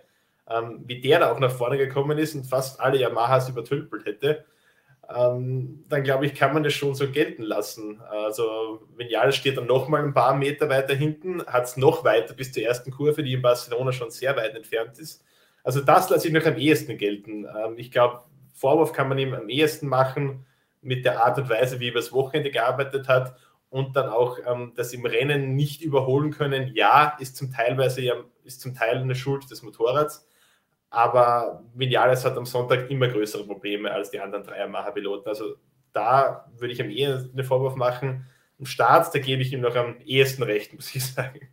ähm, 0.48 0.82
wie 0.86 1.00
der 1.00 1.20
da 1.20 1.32
auch 1.32 1.38
nach 1.38 1.52
vorne 1.52 1.78
gekommen 1.78 2.18
ist 2.18 2.34
und 2.34 2.44
fast 2.44 2.80
alle 2.80 2.98
Yamahas 2.98 3.48
übertülpelt 3.48 4.04
hätte, 4.06 4.44
ähm, 5.08 5.84
dann 5.88 6.04
glaube 6.04 6.26
ich, 6.26 6.34
kann 6.34 6.54
man 6.54 6.62
das 6.62 6.72
schon 6.72 6.94
so 6.94 7.10
gelten 7.10 7.42
lassen. 7.42 8.00
Also 8.02 8.86
Vinales 8.96 9.36
steht 9.36 9.56
dann 9.56 9.66
nochmal 9.66 10.02
ein 10.02 10.14
paar 10.14 10.34
Meter 10.34 10.68
weiter 10.68 10.94
hinten, 10.94 11.44
hat 11.46 11.64
es 11.64 11.76
noch 11.76 12.04
weiter 12.04 12.34
bis 12.34 12.52
zur 12.52 12.62
ersten 12.62 12.90
Kurve, 12.90 13.22
die 13.22 13.34
in 13.34 13.42
Barcelona 13.42 13.92
schon 13.92 14.10
sehr 14.10 14.36
weit 14.36 14.54
entfernt 14.54 14.98
ist. 14.98 15.24
Also 15.64 15.80
das 15.80 16.10
lasse 16.10 16.28
ich 16.28 16.34
noch 16.34 16.46
am 16.46 16.56
ehesten 16.56 16.96
gelten. 16.98 17.44
Ähm, 17.46 17.74
ich 17.76 17.90
glaube, 17.90 18.22
Vorwurf 18.54 18.92
kann 18.92 19.08
man 19.08 19.18
ihm 19.18 19.34
am 19.34 19.48
ehesten 19.48 19.88
machen 19.88 20.46
mit 20.80 21.04
der 21.04 21.24
Art 21.24 21.38
und 21.38 21.48
Weise, 21.48 21.80
wie 21.80 21.86
er 21.88 21.92
übers 21.92 22.12
Wochenende 22.12 22.50
gearbeitet 22.50 23.08
hat 23.08 23.36
und 23.70 23.96
dann 23.96 24.08
auch 24.08 24.38
ähm, 24.46 24.72
das 24.76 24.92
im 24.92 25.06
Rennen 25.06 25.54
nicht 25.54 25.82
überholen 25.82 26.30
können. 26.30 26.72
Ja, 26.74 27.16
ist 27.18 27.36
zum 27.36 27.50
Teilweise 27.52 28.02
ja, 28.02 28.14
ist 28.44 28.60
zum 28.60 28.74
Teil 28.74 28.98
eine 28.98 29.14
Schuld 29.14 29.50
des 29.50 29.62
Motorrads, 29.62 30.28
aber 30.92 31.64
Vinales 31.74 32.24
hat 32.24 32.36
am 32.36 32.44
Sonntag 32.44 32.90
immer 32.90 33.08
größere 33.08 33.44
Probleme 33.44 33.90
als 33.90 34.10
die 34.10 34.20
anderen 34.20 34.44
drei 34.44 34.58
Yamaha-Piloten. 34.58 35.26
Also 35.26 35.54
da 35.94 36.46
würde 36.58 36.74
ich 36.74 36.82
am 36.82 36.90
ehesten 36.90 37.30
einen 37.32 37.46
Vorwurf 37.46 37.76
machen. 37.76 38.26
Im 38.58 38.66
Start, 38.66 39.12
da 39.14 39.18
gebe 39.18 39.40
ich 39.40 39.52
ihm 39.54 39.62
noch 39.62 39.74
am 39.74 39.96
ehesten 40.04 40.42
recht, 40.42 40.74
muss 40.74 40.94
ich 40.94 41.04
sagen. 41.04 41.48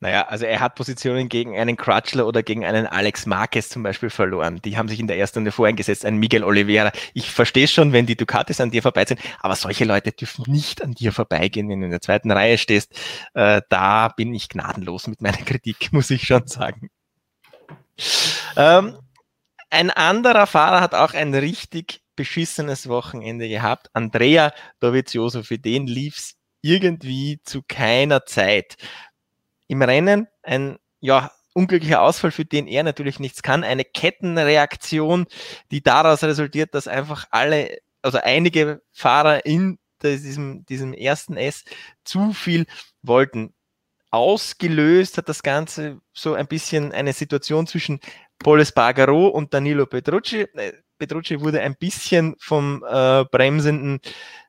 Naja, 0.00 0.26
also 0.26 0.44
er 0.44 0.58
hat 0.58 0.74
Positionen 0.74 1.28
gegen 1.28 1.56
einen 1.56 1.76
Crutchler 1.76 2.26
oder 2.26 2.42
gegen 2.42 2.64
einen 2.64 2.88
Alex 2.88 3.26
Marquez 3.26 3.68
zum 3.68 3.84
Beispiel 3.84 4.10
verloren. 4.10 4.60
Die 4.64 4.76
haben 4.76 4.88
sich 4.88 4.98
in 4.98 5.06
der 5.06 5.16
ersten 5.16 5.38
Runde 5.38 5.52
voreingesetzt, 5.52 6.04
ein 6.04 6.16
Miguel 6.16 6.42
Oliveira. 6.42 6.90
Ich 7.14 7.30
verstehe 7.30 7.68
schon, 7.68 7.92
wenn 7.92 8.06
die 8.06 8.16
Ducatis 8.16 8.60
an 8.60 8.72
dir 8.72 8.82
vorbei 8.82 9.04
sind, 9.04 9.20
aber 9.40 9.54
solche 9.54 9.84
Leute 9.84 10.10
dürfen 10.10 10.44
nicht 10.48 10.82
an 10.82 10.92
dir 10.92 11.12
vorbeigehen, 11.12 11.68
wenn 11.68 11.78
du 11.78 11.86
in 11.86 11.92
der 11.92 12.00
zweiten 12.00 12.32
Reihe 12.32 12.58
stehst. 12.58 12.92
Äh, 13.34 13.62
da 13.68 14.08
bin 14.08 14.34
ich 14.34 14.48
gnadenlos 14.48 15.06
mit 15.06 15.22
meiner 15.22 15.38
Kritik, 15.38 15.88
muss 15.92 16.10
ich 16.10 16.26
schon 16.26 16.48
sagen. 16.48 16.90
Ähm, 18.56 18.98
ein 19.70 19.90
anderer 19.90 20.46
Fahrer 20.46 20.80
hat 20.80 20.94
auch 20.94 21.14
ein 21.14 21.34
richtig 21.34 22.02
beschissenes 22.16 22.88
Wochenende 22.88 23.48
gehabt. 23.48 23.88
Andrea 23.92 24.52
Dovizioso, 24.80 25.42
für 25.42 25.58
den 25.58 25.86
lief 25.86 26.18
es 26.18 26.34
irgendwie 26.62 27.40
zu 27.42 27.62
keiner 27.66 28.24
Zeit. 28.24 28.76
Im 29.66 29.82
Rennen 29.82 30.28
ein 30.42 30.78
ja, 31.00 31.32
unglücklicher 31.54 32.02
Ausfall, 32.02 32.30
für 32.30 32.44
den 32.44 32.66
er 32.66 32.82
natürlich 32.82 33.20
nichts 33.20 33.42
kann. 33.42 33.64
Eine 33.64 33.84
Kettenreaktion, 33.84 35.26
die 35.70 35.82
daraus 35.82 36.22
resultiert, 36.22 36.74
dass 36.74 36.88
einfach 36.88 37.26
alle, 37.30 37.78
also 38.02 38.18
einige 38.18 38.82
Fahrer 38.92 39.44
in 39.44 39.78
diesem, 40.02 40.64
diesem 40.66 40.92
ersten 40.92 41.36
S 41.36 41.64
zu 42.04 42.32
viel 42.32 42.66
wollten 43.02 43.53
ausgelöst 44.14 45.18
hat 45.18 45.28
das 45.28 45.42
Ganze 45.42 46.00
so 46.12 46.34
ein 46.34 46.46
bisschen 46.46 46.92
eine 46.92 47.12
Situation 47.12 47.66
zwischen 47.66 48.00
Paul 48.38 48.60
Espargaro 48.60 49.28
und 49.28 49.52
Danilo 49.52 49.86
Petrucci. 49.86 50.42
Äh, 50.54 50.72
Petrucci 50.98 51.40
wurde 51.40 51.60
ein 51.60 51.74
bisschen 51.76 52.36
vom 52.38 52.84
äh, 52.88 53.24
bremsenden 53.24 54.00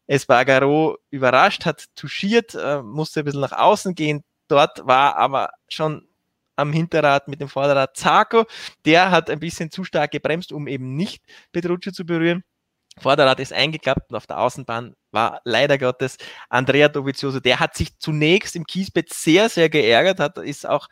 Espargaro 0.08 0.97
überrascht, 1.10 1.65
hat 1.65 1.86
touchiert, 1.95 2.54
äh, 2.54 2.84
musste 2.84 3.21
ein 3.21 3.25
bisschen 3.25 3.41
nach 3.41 3.54
außen 3.54 3.95
gehen. 3.95 4.23
Dort 4.47 4.86
war 4.86 5.15
aber 5.17 5.49
schon 5.67 6.08
am 6.56 6.71
Hinterrad 6.71 7.28
mit 7.28 7.41
dem 7.41 7.49
Vorderrad 7.49 7.97
Zarco. 7.97 8.45
Der 8.86 9.10
hat 9.10 9.30
ein 9.32 9.39
bisschen 9.39 9.71
zu 9.71 9.84
stark 9.84 10.12
gebremst, 10.12 10.51
um 10.51 10.67
eben 10.67 10.95
nicht 10.95 11.23
Petrucci 11.51 11.91
zu 11.91 12.06
berühren. 12.06 12.43
Vorderrad 13.02 13.40
ist 13.40 13.54
eingeklappt 13.54 14.10
und 14.10 14.16
auf 14.16 14.28
der 14.28 14.40
Außenbahn 14.40 14.96
war 15.12 15.42
leider 15.44 15.78
Gottes 15.78 16.18
Andrea 16.50 16.88
Dovizioso. 16.88 17.40
Der 17.40 17.60
hat 17.60 17.76
sich 17.76 17.98
zunächst 18.00 18.56
im 18.56 18.66
Kiesbett 18.66 19.14
sehr, 19.14 19.50
sehr 19.50 19.70
geärgert, 19.70 20.20
hat, 20.20 20.38
ist 20.38 20.68
auch 20.68 20.88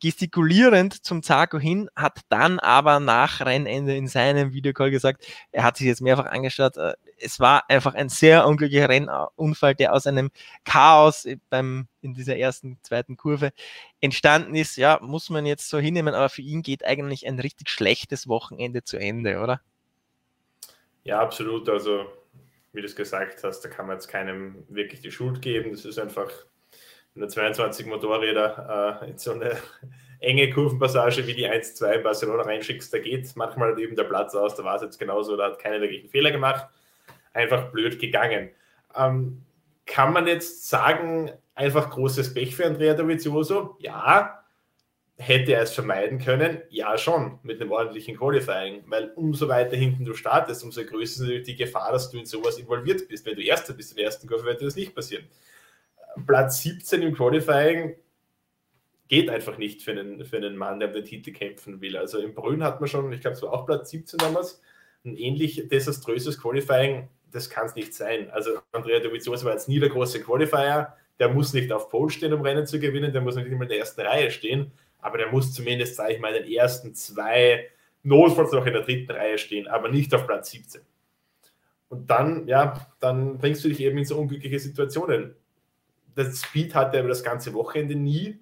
gestikulierend 0.00 1.04
zum 1.04 1.22
Zarko 1.22 1.58
hin, 1.58 1.90
hat 1.96 2.20
dann 2.28 2.58
aber 2.60 3.00
nach 3.00 3.40
Rennende 3.40 3.96
in 3.96 4.06
seinem 4.06 4.52
Videocall 4.52 4.90
gesagt, 4.90 5.26
er 5.50 5.64
hat 5.64 5.76
sich 5.76 5.86
jetzt 5.86 6.00
mehrfach 6.00 6.26
angeschaut, 6.26 6.76
äh, 6.76 6.92
es 7.18 7.40
war 7.40 7.68
einfach 7.68 7.94
ein 7.94 8.08
sehr 8.08 8.46
unglücklicher 8.46 8.88
Rennunfall, 8.88 9.74
der 9.74 9.92
aus 9.92 10.06
einem 10.06 10.30
Chaos 10.64 11.26
beim, 11.50 11.88
in 12.00 12.14
dieser 12.14 12.36
ersten, 12.36 12.78
zweiten 12.82 13.16
Kurve 13.16 13.50
entstanden 14.00 14.54
ist. 14.54 14.76
Ja, 14.76 15.00
muss 15.02 15.30
man 15.30 15.46
jetzt 15.46 15.68
so 15.68 15.78
hinnehmen, 15.78 16.14
aber 16.14 16.28
für 16.28 16.42
ihn 16.42 16.62
geht 16.62 16.84
eigentlich 16.84 17.26
ein 17.26 17.40
richtig 17.40 17.70
schlechtes 17.70 18.28
Wochenende 18.28 18.84
zu 18.84 18.98
Ende, 18.98 19.40
oder? 19.40 19.60
Ja, 21.08 21.20
absolut. 21.20 21.66
Also, 21.70 22.04
wie 22.74 22.82
du 22.82 22.86
es 22.86 22.94
gesagt 22.94 23.42
hast, 23.42 23.62
da 23.62 23.70
kann 23.70 23.86
man 23.86 23.96
jetzt 23.96 24.08
keinem 24.08 24.66
wirklich 24.68 25.00
die 25.00 25.10
Schuld 25.10 25.40
geben. 25.40 25.70
Das 25.70 25.86
ist 25.86 25.98
einfach, 25.98 26.30
wenn 27.14 27.22
du 27.22 27.28
22 27.28 27.86
Motorräder 27.86 29.00
äh, 29.02 29.10
in 29.10 29.16
so 29.16 29.32
eine 29.32 29.56
enge 30.20 30.50
Kurvenpassage 30.50 31.26
wie 31.26 31.32
die 31.32 31.48
1-2 31.48 31.92
in 31.92 32.02
Barcelona 32.02 32.42
reinschickst, 32.42 32.92
da 32.92 32.98
geht 32.98 33.34
manchmal 33.36 33.80
eben 33.80 33.96
der 33.96 34.04
Platz 34.04 34.34
aus. 34.34 34.54
Da 34.54 34.64
war 34.64 34.76
es 34.76 34.82
jetzt 34.82 34.98
genauso, 34.98 35.34
da 35.34 35.46
hat 35.46 35.58
keiner 35.58 35.80
wirklichen 35.80 36.10
Fehler 36.10 36.30
gemacht. 36.30 36.66
Einfach 37.32 37.72
blöd 37.72 37.98
gegangen. 37.98 38.50
Ähm, 38.94 39.46
kann 39.86 40.12
man 40.12 40.26
jetzt 40.26 40.68
sagen, 40.68 41.32
einfach 41.54 41.88
großes 41.88 42.34
Pech 42.34 42.54
für 42.54 42.66
Andrea 42.66 42.92
Dovizioso? 42.92 43.78
Ja, 43.78 44.37
Hätte 45.20 45.52
er 45.52 45.62
es 45.62 45.72
vermeiden 45.72 46.20
können? 46.20 46.62
Ja, 46.70 46.96
schon, 46.96 47.40
mit 47.42 47.60
einem 47.60 47.72
ordentlichen 47.72 48.16
Qualifying, 48.16 48.84
weil 48.86 49.10
umso 49.16 49.48
weiter 49.48 49.76
hinten 49.76 50.04
du 50.04 50.14
startest, 50.14 50.62
umso 50.62 50.84
größer 50.84 51.02
ist 51.02 51.20
natürlich 51.20 51.42
die 51.42 51.56
Gefahr, 51.56 51.90
dass 51.90 52.08
du 52.08 52.18
in 52.18 52.24
sowas 52.24 52.56
involviert 52.56 53.08
bist. 53.08 53.26
Wenn 53.26 53.34
du 53.34 53.42
Erster 53.42 53.74
bist 53.74 53.98
der 53.98 54.04
ersten 54.04 54.28
Kurve, 54.28 54.44
wird 54.44 54.60
dir 54.60 54.66
das 54.66 54.76
nicht 54.76 54.94
passieren. 54.94 55.24
Platz 56.24 56.62
17 56.62 57.02
im 57.02 57.14
Qualifying 57.14 57.96
geht 59.08 59.28
einfach 59.28 59.58
nicht 59.58 59.82
für 59.82 59.90
einen, 59.90 60.24
für 60.24 60.36
einen 60.36 60.56
Mann, 60.56 60.78
der 60.78 60.88
um 60.88 60.94
den 60.94 61.04
Titel 61.04 61.32
kämpfen 61.32 61.80
will. 61.80 61.96
Also 61.96 62.18
im 62.18 62.32
Brünn 62.34 62.62
hat 62.62 62.80
man 62.80 62.88
schon, 62.88 63.12
ich 63.12 63.20
glaube, 63.20 63.36
es 63.36 63.42
war 63.42 63.52
auch 63.52 63.66
Platz 63.66 63.90
17 63.90 64.18
damals, 64.18 64.62
ein 65.04 65.16
ähnlich 65.16 65.66
desaströses 65.68 66.40
Qualifying, 66.40 67.08
das 67.32 67.50
kann 67.50 67.66
es 67.66 67.74
nicht 67.74 67.92
sein. 67.92 68.30
Also 68.30 68.60
Andrea 68.70 69.00
Dovizioso 69.00 69.46
war 69.46 69.54
jetzt 69.54 69.68
nie 69.68 69.80
der 69.80 69.88
große 69.88 70.22
Qualifier, 70.22 70.94
der 71.18 71.28
muss 71.28 71.52
nicht 71.52 71.72
auf 71.72 71.88
Pole 71.88 72.10
stehen, 72.10 72.32
um 72.32 72.42
Rennen 72.42 72.66
zu 72.66 72.78
gewinnen, 72.78 73.12
der 73.12 73.20
muss 73.20 73.34
nicht 73.34 73.48
immer 73.48 73.64
in 73.64 73.68
der 73.68 73.78
ersten 73.78 74.02
Reihe 74.02 74.30
stehen 74.30 74.70
aber 75.00 75.18
der 75.18 75.30
muss 75.30 75.52
zumindest, 75.52 75.96
sage 75.96 76.14
ich 76.14 76.20
mal, 76.20 76.34
in 76.34 76.44
den 76.44 76.52
ersten 76.52 76.94
zwei, 76.94 77.68
notfalls 78.02 78.52
noch 78.52 78.66
in 78.66 78.72
der 78.72 78.82
dritten 78.82 79.10
Reihe 79.10 79.38
stehen, 79.38 79.66
aber 79.68 79.88
nicht 79.88 80.14
auf 80.14 80.26
Platz 80.26 80.50
17. 80.50 80.82
Und 81.88 82.10
dann, 82.10 82.46
ja, 82.46 82.86
dann 83.00 83.38
bringst 83.38 83.64
du 83.64 83.68
dich 83.68 83.80
eben 83.80 83.98
in 83.98 84.04
so 84.04 84.18
unglückliche 84.18 84.58
Situationen. 84.58 85.34
Das 86.14 86.42
Speed 86.42 86.74
hat 86.74 86.94
er 86.94 87.00
über 87.00 87.08
das 87.08 87.22
ganze 87.22 87.54
Wochenende 87.54 87.94
nie. 87.94 88.38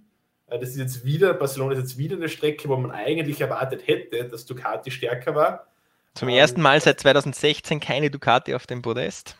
Äh, 0.49 0.59
das 0.59 0.71
ist 0.71 0.79
jetzt 0.79 1.05
wieder, 1.05 1.35
Barcelona 1.35 1.73
ist 1.73 1.81
jetzt 1.81 1.99
wieder 1.99 2.17
eine 2.17 2.29
Strecke, 2.29 2.69
wo 2.69 2.77
man 2.77 2.91
eigentlich 2.91 3.41
erwartet 3.41 3.87
hätte, 3.87 4.25
dass 4.25 4.47
Ducati 4.47 4.91
stärker 4.91 5.35
war. 5.35 5.67
Zum 6.15 6.29
ersten 6.29 6.63
Mal 6.63 6.81
seit 6.81 6.99
2016 7.01 7.79
keine 7.79 8.11
Ducati 8.11 8.55
auf 8.55 8.67
dem 8.67 8.83
Podest. 8.83 9.37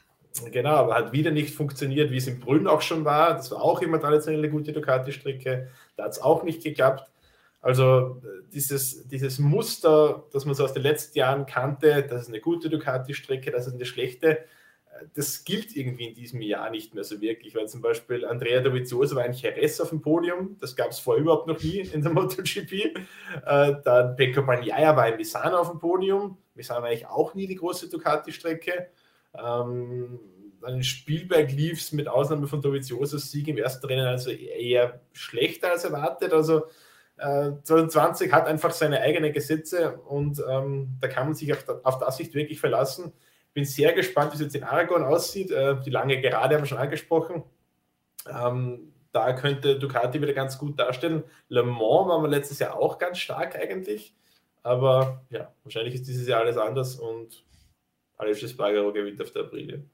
Genau, 0.53 0.75
aber 0.75 0.95
hat 0.95 1.13
wieder 1.13 1.31
nicht 1.31 1.55
funktioniert, 1.55 2.11
wie 2.11 2.19
es 2.19 2.27
in 2.27 2.39
Brünn 2.39 2.67
auch 2.67 2.83
schon 2.83 3.07
war. 3.07 3.35
Das 3.35 3.51
war 3.51 3.63
auch 3.63 3.81
immer 3.81 3.99
traditionell 3.99 4.41
eine 4.41 4.51
gute 4.51 4.75
Ducati-Strecke. 4.75 5.69
Da 5.97 6.05
hat 6.05 6.13
es 6.13 6.21
auch 6.21 6.43
nicht 6.43 6.63
geklappt. 6.63 7.11
Also 7.61 8.23
dieses, 8.53 9.09
dieses 9.09 9.39
Muster, 9.39 10.25
das 10.33 10.45
man 10.45 10.55
so 10.55 10.65
aus 10.65 10.73
den 10.73 10.83
letzten 10.83 11.19
Jahren 11.19 11.47
kannte, 11.47 12.07
das 12.09 12.23
ist 12.23 12.29
eine 12.29 12.41
gute 12.41 12.71
Ducati-Strecke, 12.71 13.51
das 13.51 13.67
ist 13.67 13.75
eine 13.75 13.87
schlechte, 13.87 14.39
das 15.15 15.45
gilt 15.45 15.77
irgendwie 15.77 16.09
in 16.09 16.15
diesem 16.15 16.41
Jahr 16.43 16.71
nicht 16.71 16.95
mehr 16.95 17.05
so 17.05 17.21
wirklich, 17.21 17.55
weil 17.55 17.69
zum 17.69 17.81
Beispiel 17.81 18.25
Andrea 18.25 18.61
Dovizioso 18.61 19.17
war 19.17 19.25
ein 19.25 19.33
Jerez 19.33 19.81
auf 19.81 19.91
dem 19.91 20.01
Podium, 20.01 20.57
das 20.61 20.77
gab 20.77 20.91
es 20.91 20.99
vorher 20.99 21.23
überhaupt 21.23 21.47
noch 21.47 21.61
nie 21.61 21.81
in 21.81 22.03
der 22.03 22.13
MotoGP. 22.13 22.73
Äh, 22.73 22.95
dann 23.85 24.17
Pecco 24.17 24.43
Bagnaia 24.43 24.97
war 24.97 25.09
in 25.09 25.17
Misano 25.17 25.59
auf 25.59 25.71
dem 25.71 25.79
Podium, 25.79 26.39
Misano 26.55 26.83
war 26.83 26.89
eigentlich 26.89 27.07
auch 27.07 27.35
nie 27.35 27.47
die 27.47 27.57
große 27.57 27.91
Ducati-Strecke. 27.91 28.91
Ähm, 29.35 30.19
in 30.69 30.83
Spielberg 30.83 31.51
lief 31.53 31.81
es 31.81 31.93
mit 31.93 32.09
Ausnahme 32.09 32.47
von 32.47 32.61
Doviziosos 32.61 33.31
Sieg 33.31 33.49
im 33.49 33.59
ersten 33.59 33.87
Rennen 33.87 34.07
also 34.07 34.31
eher 34.31 35.01
schlechter 35.13 35.71
als 35.71 35.85
erwartet. 35.85 36.33
Also 36.33 36.67
äh, 37.17 37.53
2020 37.63 38.33
hat 38.33 38.47
einfach 38.47 38.73
seine 38.73 39.01
eigenen 39.01 39.33
Gesetze 39.33 39.99
und 40.07 40.43
ähm, 40.49 40.97
da 41.01 41.09
kann 41.09 41.27
man 41.27 41.35
sich 41.35 41.53
auf, 41.53 41.65
auf 41.85 41.99
das 41.99 42.19
nicht 42.19 42.35
wirklich 42.35 42.61
verlassen. 42.61 43.13
Bin 43.55 43.65
sehr 43.65 43.93
gespannt, 43.93 44.33
wie 44.33 44.37
es 44.37 44.43
jetzt 44.43 44.55
in 44.55 44.65
Aragon 44.65 45.03
aussieht. 45.03 45.51
Äh, 45.51 45.81
die 45.81 45.91
lange 45.91 46.21
Gerade 46.21 46.55
haben 46.55 46.63
wir 46.63 46.67
schon 46.69 46.79
angesprochen. 46.79 47.45
Ähm, 48.29 48.93
da 49.13 49.33
könnte 49.33 49.79
Ducati 49.79 50.21
wieder 50.21 50.35
ganz 50.35 50.59
gut 50.59 50.79
darstellen. 50.79 51.25
Le 51.49 51.63
Mans 51.63 52.09
war 52.09 52.21
wir 52.21 52.29
letztes 52.29 52.59
Jahr 52.59 52.79
auch 52.79 52.99
ganz 52.99 53.19
stark 53.19 53.57
eigentlich. 53.57 54.15
Aber 54.63 55.23
ja, 55.31 55.55
wahrscheinlich 55.63 55.95
ist 55.95 56.07
dieses 56.07 56.29
Jahr 56.29 56.41
alles 56.41 56.59
anders 56.59 56.97
und 56.97 57.45
Aleix 58.19 58.43
Espargaro 58.43 58.93
gewinnt 58.93 59.21
auf 59.21 59.31
der 59.33 59.43
Aprilie. 59.43 59.85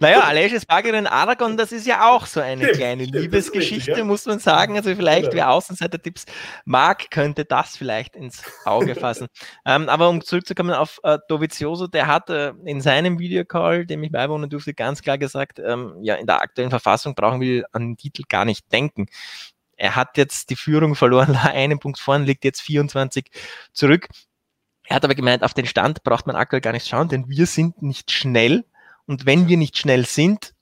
naja, 0.00 0.20
Aleix 0.20 0.54
Espargaro 0.54 0.96
in 0.96 1.06
Aragon, 1.06 1.58
das 1.58 1.70
ist 1.70 1.86
ja 1.86 2.08
auch 2.08 2.24
so 2.24 2.40
eine 2.40 2.62
stimmt, 2.62 2.78
kleine 2.78 3.02
stimmt, 3.04 3.22
Liebesgeschichte, 3.22 3.88
richtig, 3.90 3.98
ja. 3.98 4.04
muss 4.04 4.24
man 4.24 4.38
sagen. 4.38 4.76
Also 4.76 4.94
vielleicht, 4.94 5.28
ja. 5.28 5.34
wer 5.34 5.50
Außenseiter-Tipps 5.50 6.24
mag, 6.64 7.10
könnte 7.10 7.44
das 7.44 7.76
vielleicht 7.76 8.16
ins 8.16 8.42
Auge 8.64 8.94
fassen. 8.94 9.28
ähm, 9.66 9.90
aber 9.90 10.08
um 10.08 10.22
zurückzukommen 10.22 10.72
auf 10.72 10.98
äh, 11.02 11.18
Dovizioso, 11.28 11.88
der 11.88 12.06
hat 12.06 12.30
äh, 12.30 12.54
in 12.64 12.80
seinem 12.80 13.18
Videocall, 13.18 13.84
dem 13.84 14.02
ich 14.02 14.10
beiwohnen 14.10 14.48
durfte, 14.48 14.72
ganz 14.72 15.02
klar 15.02 15.18
gesagt, 15.18 15.58
ähm, 15.58 15.96
ja, 16.00 16.14
in 16.14 16.26
der 16.26 16.40
aktuellen 16.40 16.70
Verfassung 16.70 17.14
brauchen 17.14 17.42
wir 17.42 17.66
an 17.72 17.82
den 17.82 17.96
Titel 17.98 18.22
gar 18.26 18.46
nicht 18.46 18.72
denken. 18.72 19.08
Er 19.76 19.94
hat 19.94 20.16
jetzt 20.16 20.48
die 20.48 20.56
Führung 20.56 20.94
verloren, 20.94 21.36
einen 21.42 21.78
Punkt 21.78 21.98
vorn, 21.98 22.24
liegt 22.24 22.44
jetzt 22.44 22.62
24 22.62 23.26
zurück. 23.72 24.08
Er 24.88 24.96
hat 24.96 25.04
aber 25.04 25.14
gemeint, 25.14 25.42
auf 25.42 25.54
den 25.54 25.66
Stand 25.66 26.02
braucht 26.02 26.26
man 26.26 26.36
aktuell 26.36 26.60
gar 26.60 26.72
nicht 26.72 26.88
schauen, 26.88 27.08
denn 27.08 27.28
wir 27.28 27.46
sind 27.46 27.82
nicht 27.82 28.10
schnell. 28.10 28.64
Und 29.06 29.26
wenn 29.26 29.48
wir 29.48 29.56
nicht 29.56 29.78
schnell 29.78 30.04
sind, 30.06 30.54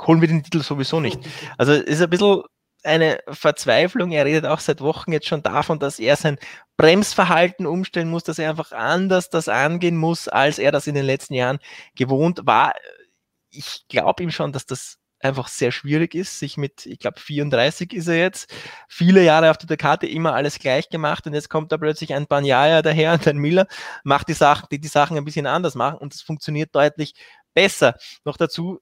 holen 0.00 0.20
wir 0.20 0.28
den 0.28 0.42
Titel 0.42 0.62
sowieso 0.62 1.00
nicht. 1.00 1.20
Also 1.56 1.72
ist 1.72 2.02
ein 2.02 2.10
bisschen 2.10 2.42
eine 2.82 3.18
Verzweiflung. 3.28 4.12
Er 4.12 4.24
redet 4.24 4.44
auch 4.44 4.60
seit 4.60 4.80
Wochen 4.80 5.12
jetzt 5.12 5.26
schon 5.26 5.42
davon, 5.42 5.78
dass 5.78 5.98
er 5.98 6.16
sein 6.16 6.38
Bremsverhalten 6.76 7.66
umstellen 7.66 8.10
muss, 8.10 8.24
dass 8.24 8.38
er 8.38 8.50
einfach 8.50 8.72
anders 8.72 9.30
das 9.30 9.48
angehen 9.48 9.96
muss, 9.96 10.28
als 10.28 10.58
er 10.58 10.72
das 10.72 10.86
in 10.86 10.94
den 10.94 11.06
letzten 11.06 11.34
Jahren 11.34 11.58
gewohnt 11.94 12.40
war. 12.44 12.74
Ich 13.50 13.86
glaube 13.88 14.22
ihm 14.22 14.30
schon, 14.30 14.52
dass 14.52 14.66
das 14.66 14.98
einfach 15.24 15.48
sehr 15.48 15.72
schwierig 15.72 16.14
ist, 16.14 16.38
sich 16.38 16.56
mit, 16.56 16.86
ich 16.86 16.98
glaube 16.98 17.18
34 17.18 17.92
ist 17.92 18.08
er 18.08 18.16
jetzt, 18.16 18.52
viele 18.88 19.24
Jahre 19.24 19.50
auf 19.50 19.58
der 19.58 19.76
Karte 19.76 20.06
immer 20.06 20.34
alles 20.34 20.58
gleich 20.58 20.90
gemacht 20.90 21.26
und 21.26 21.34
jetzt 21.34 21.48
kommt 21.48 21.72
da 21.72 21.78
plötzlich 21.78 22.14
ein 22.14 22.26
Banyaya 22.26 22.82
daher 22.82 23.14
und 23.14 23.26
ein 23.26 23.38
Miller, 23.38 23.66
macht 24.04 24.28
die 24.28 24.34
Sachen, 24.34 24.68
die 24.70 24.78
die 24.78 24.88
Sachen 24.88 25.16
ein 25.16 25.24
bisschen 25.24 25.46
anders 25.46 25.74
machen 25.74 25.98
und 25.98 26.14
es 26.14 26.22
funktioniert 26.22 26.74
deutlich 26.74 27.14
besser. 27.54 27.96
Noch 28.24 28.36
dazu 28.36 28.80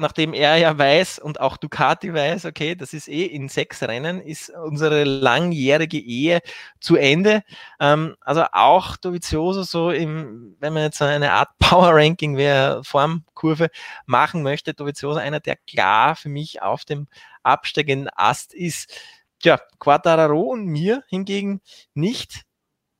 nachdem 0.00 0.34
er 0.34 0.56
ja 0.56 0.76
weiß 0.76 1.18
und 1.18 1.40
auch 1.40 1.56
Ducati 1.56 2.12
weiß, 2.12 2.46
okay, 2.46 2.74
das 2.74 2.92
ist 2.92 3.08
eh 3.08 3.24
in 3.26 3.48
sechs 3.48 3.82
Rennen, 3.82 4.20
ist 4.20 4.50
unsere 4.50 5.04
langjährige 5.04 5.98
Ehe 5.98 6.40
zu 6.80 6.96
Ende. 6.96 7.42
Ähm, 7.78 8.16
also 8.20 8.44
auch 8.52 8.96
Dovizioso 8.96 9.62
so 9.62 9.90
im, 9.90 10.56
wenn 10.58 10.72
man 10.72 10.84
jetzt 10.84 10.98
so 10.98 11.04
eine 11.04 11.32
Art 11.32 11.50
Power 11.58 11.94
Ranking 11.94 12.36
wer 12.36 12.82
Formkurve 12.82 13.68
machen 14.06 14.42
möchte, 14.42 14.74
Dovizioso 14.74 15.18
einer, 15.18 15.40
der 15.40 15.56
klar 15.56 16.16
für 16.16 16.28
mich 16.28 16.62
auf 16.62 16.84
dem 16.84 17.06
absteigenden 17.42 18.10
Ast 18.16 18.54
ist. 18.54 18.92
Tja, 19.40 19.60
Quattararo 19.78 20.40
und 20.40 20.66
mir 20.66 21.02
hingegen 21.08 21.60
nicht. 21.94 22.42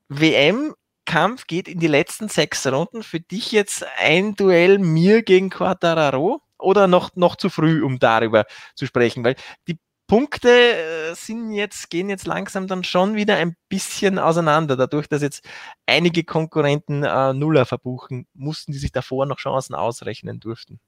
WM 0.09 0.75
Kampf 1.05 1.47
geht 1.47 1.67
in 1.67 1.81
die 1.81 1.89
letzten 1.89 2.29
sechs 2.29 2.67
Runden. 2.67 3.03
Für 3.03 3.21
dich 3.21 3.53
jetzt 3.53 3.85
ein 3.99 4.37
Duell 4.37 4.79
mir 4.79 5.23
gegen 5.23 5.51
Quattararo? 5.51 6.41
Oder 6.61 6.87
noch, 6.87 7.15
noch 7.17 7.37
zu 7.37 7.51
früh, 7.51 7.83
um 7.83 7.99
darüber 7.99 8.47
zu 8.75 8.87
sprechen? 8.87 9.25
Weil 9.25 9.37
die 9.69 9.79
Punkte 10.11 10.49
äh, 10.49 11.15
sind 11.15 11.53
jetzt, 11.53 11.89
gehen 11.89 12.09
jetzt 12.09 12.27
langsam 12.27 12.67
dann 12.67 12.83
schon 12.83 13.15
wieder 13.15 13.37
ein 13.37 13.55
bisschen 13.69 14.19
auseinander, 14.19 14.77
dadurch, 14.77 15.09
dass 15.09 15.23
jetzt 15.23 15.49
einige 15.87 16.25
Konkurrenten 16.25 17.05
äh, 17.05 17.33
Nuller 17.33 17.65
verbuchen 17.65 18.27
mussten, 18.35 18.73
die 18.73 18.79
sich 18.79 18.91
davor 18.91 19.25
noch 19.27 19.39
Chancen 19.39 19.77
ausrechnen 19.77 20.41
durften. 20.41 20.81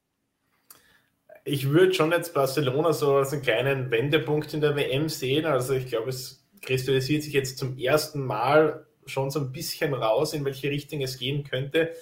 Ich 1.45 1.71
würde 1.71 1.95
schon 1.95 2.11
jetzt 2.11 2.35
Barcelona 2.35 2.93
so 2.93 3.15
als 3.15 3.33
einen 3.33 3.43
kleinen 3.43 3.93
Wendepunkt 3.93 4.55
in 4.55 4.61
der 4.61 4.75
WM 4.75 5.09
sehen. 5.09 5.45
Also 5.45 5.75
ich 5.75 5.87
glaube, 5.87 6.11
es 6.11 6.45
kristallisiert 6.61 7.23
sich 7.23 7.33
jetzt 7.33 7.59
zum 7.59 7.79
ersten 7.79 8.27
Mal 8.27 8.87
schon 9.07 9.31
so 9.31 9.39
ein 9.39 9.53
bisschen 9.53 9.95
raus, 9.95 10.33
in 10.33 10.45
welche 10.45 10.69
Richtung 10.69 11.01
es 11.01 11.19
gehen 11.19 11.45
könnte. 11.45 11.93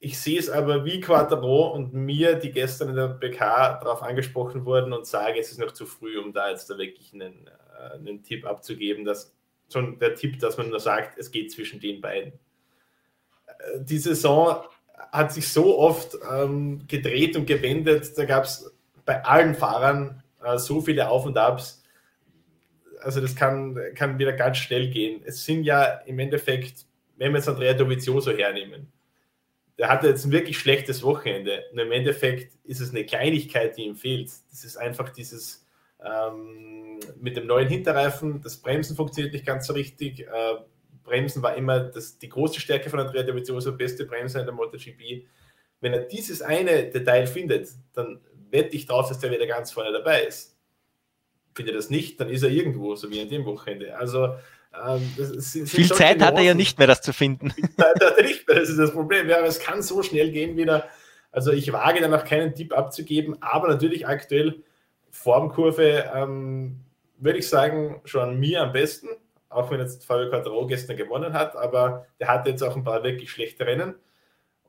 Ich 0.00 0.20
sehe 0.20 0.38
es 0.38 0.48
aber 0.48 0.84
wie 0.84 1.00
Quattro 1.00 1.72
und 1.72 1.92
mir, 1.92 2.36
die 2.36 2.52
gestern 2.52 2.90
in 2.90 2.96
der 2.96 3.08
PK 3.08 3.80
darauf 3.82 4.02
angesprochen 4.02 4.64
wurden 4.64 4.92
und 4.92 5.06
sage, 5.06 5.40
es 5.40 5.50
ist 5.50 5.58
noch 5.58 5.72
zu 5.72 5.86
früh, 5.86 6.18
um 6.18 6.32
da 6.32 6.50
jetzt 6.50 6.70
da 6.70 6.78
wirklich 6.78 7.12
einen, 7.12 7.48
äh, 7.48 7.94
einen 7.94 8.22
Tipp 8.22 8.46
abzugeben, 8.46 9.04
dass 9.04 9.34
schon 9.72 9.98
der 9.98 10.14
Tipp, 10.14 10.38
dass 10.38 10.56
man 10.56 10.70
nur 10.70 10.78
sagt, 10.78 11.18
es 11.18 11.32
geht 11.32 11.50
zwischen 11.50 11.80
den 11.80 12.00
beiden. 12.00 12.32
Äh, 13.46 13.80
die 13.80 13.98
Saison 13.98 14.62
hat 15.10 15.32
sich 15.32 15.48
so 15.48 15.78
oft 15.78 16.16
ähm, 16.30 16.86
gedreht 16.86 17.36
und 17.36 17.46
gewendet, 17.46 18.16
da 18.16 18.24
gab 18.24 18.44
es 18.44 18.72
bei 19.04 19.24
allen 19.24 19.54
Fahrern 19.56 20.22
äh, 20.44 20.58
so 20.58 20.80
viele 20.80 21.08
Auf 21.08 21.26
und 21.26 21.36
Abs. 21.36 21.82
Also 23.00 23.20
das 23.20 23.34
kann, 23.34 23.76
kann 23.96 24.18
wieder 24.18 24.32
ganz 24.32 24.58
schnell 24.58 24.90
gehen. 24.90 25.22
Es 25.24 25.44
sind 25.44 25.64
ja 25.64 25.84
im 26.06 26.18
Endeffekt, 26.20 26.86
wenn 27.16 27.32
wir 27.32 27.38
jetzt 27.38 27.48
Andrea 27.48 27.74
Dovizioso 27.74 28.30
hernehmen, 28.30 28.92
der 29.78 29.88
hatte 29.88 30.08
jetzt 30.08 30.24
ein 30.24 30.32
wirklich 30.32 30.58
schlechtes 30.58 31.02
Wochenende. 31.02 31.64
Und 31.72 31.78
im 31.78 31.92
Endeffekt 31.92 32.56
ist 32.64 32.80
es 32.80 32.90
eine 32.90 33.06
Kleinigkeit, 33.06 33.76
die 33.76 33.84
ihm 33.84 33.94
fehlt. 33.94 34.30
Das 34.50 34.64
ist 34.64 34.76
einfach 34.76 35.10
dieses 35.10 35.66
ähm, 36.04 37.00
mit 37.20 37.36
dem 37.36 37.46
neuen 37.46 37.68
Hinterreifen, 37.68 38.40
das 38.40 38.56
Bremsen 38.56 38.96
funktioniert 38.96 39.32
nicht 39.32 39.46
ganz 39.46 39.66
so 39.66 39.72
richtig. 39.72 40.20
Äh, 40.20 40.56
Bremsen 41.04 41.42
war 41.42 41.56
immer 41.56 41.80
das, 41.80 42.18
die 42.18 42.28
große 42.28 42.60
Stärke 42.60 42.90
von 42.90 43.00
Andrea 43.00 43.22
Dovizioso, 43.22 43.76
beste 43.76 44.04
Bremser 44.04 44.40
in 44.40 44.46
der 44.46 44.54
MotoGP. 44.54 45.26
Wenn 45.80 45.92
er 45.92 46.00
dieses 46.00 46.42
eine 46.42 46.90
Detail 46.90 47.26
findet, 47.26 47.68
dann 47.94 48.20
wette 48.50 48.76
ich 48.76 48.86
darauf, 48.86 49.08
dass 49.08 49.18
der 49.18 49.30
wieder 49.30 49.46
ganz 49.46 49.70
vorne 49.70 49.92
dabei 49.92 50.24
ist. 50.24 50.56
Findet 51.54 51.74
er 51.74 51.78
das 51.78 51.90
nicht, 51.90 52.20
dann 52.20 52.28
ist 52.28 52.42
er 52.42 52.50
irgendwo, 52.50 52.94
so 52.94 53.10
wie 53.10 53.20
an 53.20 53.28
dem 53.28 53.44
Wochenende. 53.44 53.96
Also 53.96 54.34
ähm, 54.74 55.00
Viel 55.66 55.92
Zeit 55.92 56.22
hat 56.22 56.36
er 56.36 56.42
ja 56.42 56.54
nicht 56.54 56.78
mehr, 56.78 56.86
das 56.86 57.00
zu 57.02 57.12
finden. 57.12 57.50
Viel 57.50 57.68
Zeit 57.76 58.02
hat 58.02 58.18
er 58.18 58.22
nicht 58.22 58.46
mehr, 58.46 58.58
das 58.58 58.68
ist 58.68 58.78
das 58.78 58.92
Problem. 58.92 59.28
Ja, 59.28 59.40
es 59.40 59.58
kann 59.58 59.82
so 59.82 60.02
schnell 60.02 60.30
gehen 60.30 60.56
wieder. 60.56 60.88
Also 61.30 61.52
ich 61.52 61.72
wage 61.72 62.00
dann 62.00 62.14
auch 62.14 62.24
keinen 62.24 62.54
Tipp 62.54 62.76
abzugeben, 62.76 63.36
aber 63.42 63.68
natürlich 63.68 64.06
aktuell 64.06 64.62
Formkurve 65.10 66.10
ähm, 66.14 66.80
würde 67.18 67.38
ich 67.38 67.48
sagen, 67.48 68.00
schon 68.04 68.38
mir 68.38 68.62
am 68.62 68.72
besten, 68.72 69.08
auch 69.48 69.70
wenn 69.70 69.80
jetzt 69.80 70.04
Fabio 70.04 70.30
Quattro 70.30 70.66
gestern 70.66 70.96
gewonnen 70.96 71.32
hat, 71.32 71.56
aber 71.56 72.06
der 72.20 72.28
hatte 72.28 72.50
jetzt 72.50 72.62
auch 72.62 72.76
ein 72.76 72.84
paar 72.84 73.02
wirklich 73.02 73.30
schlechte 73.30 73.66
Rennen. 73.66 73.94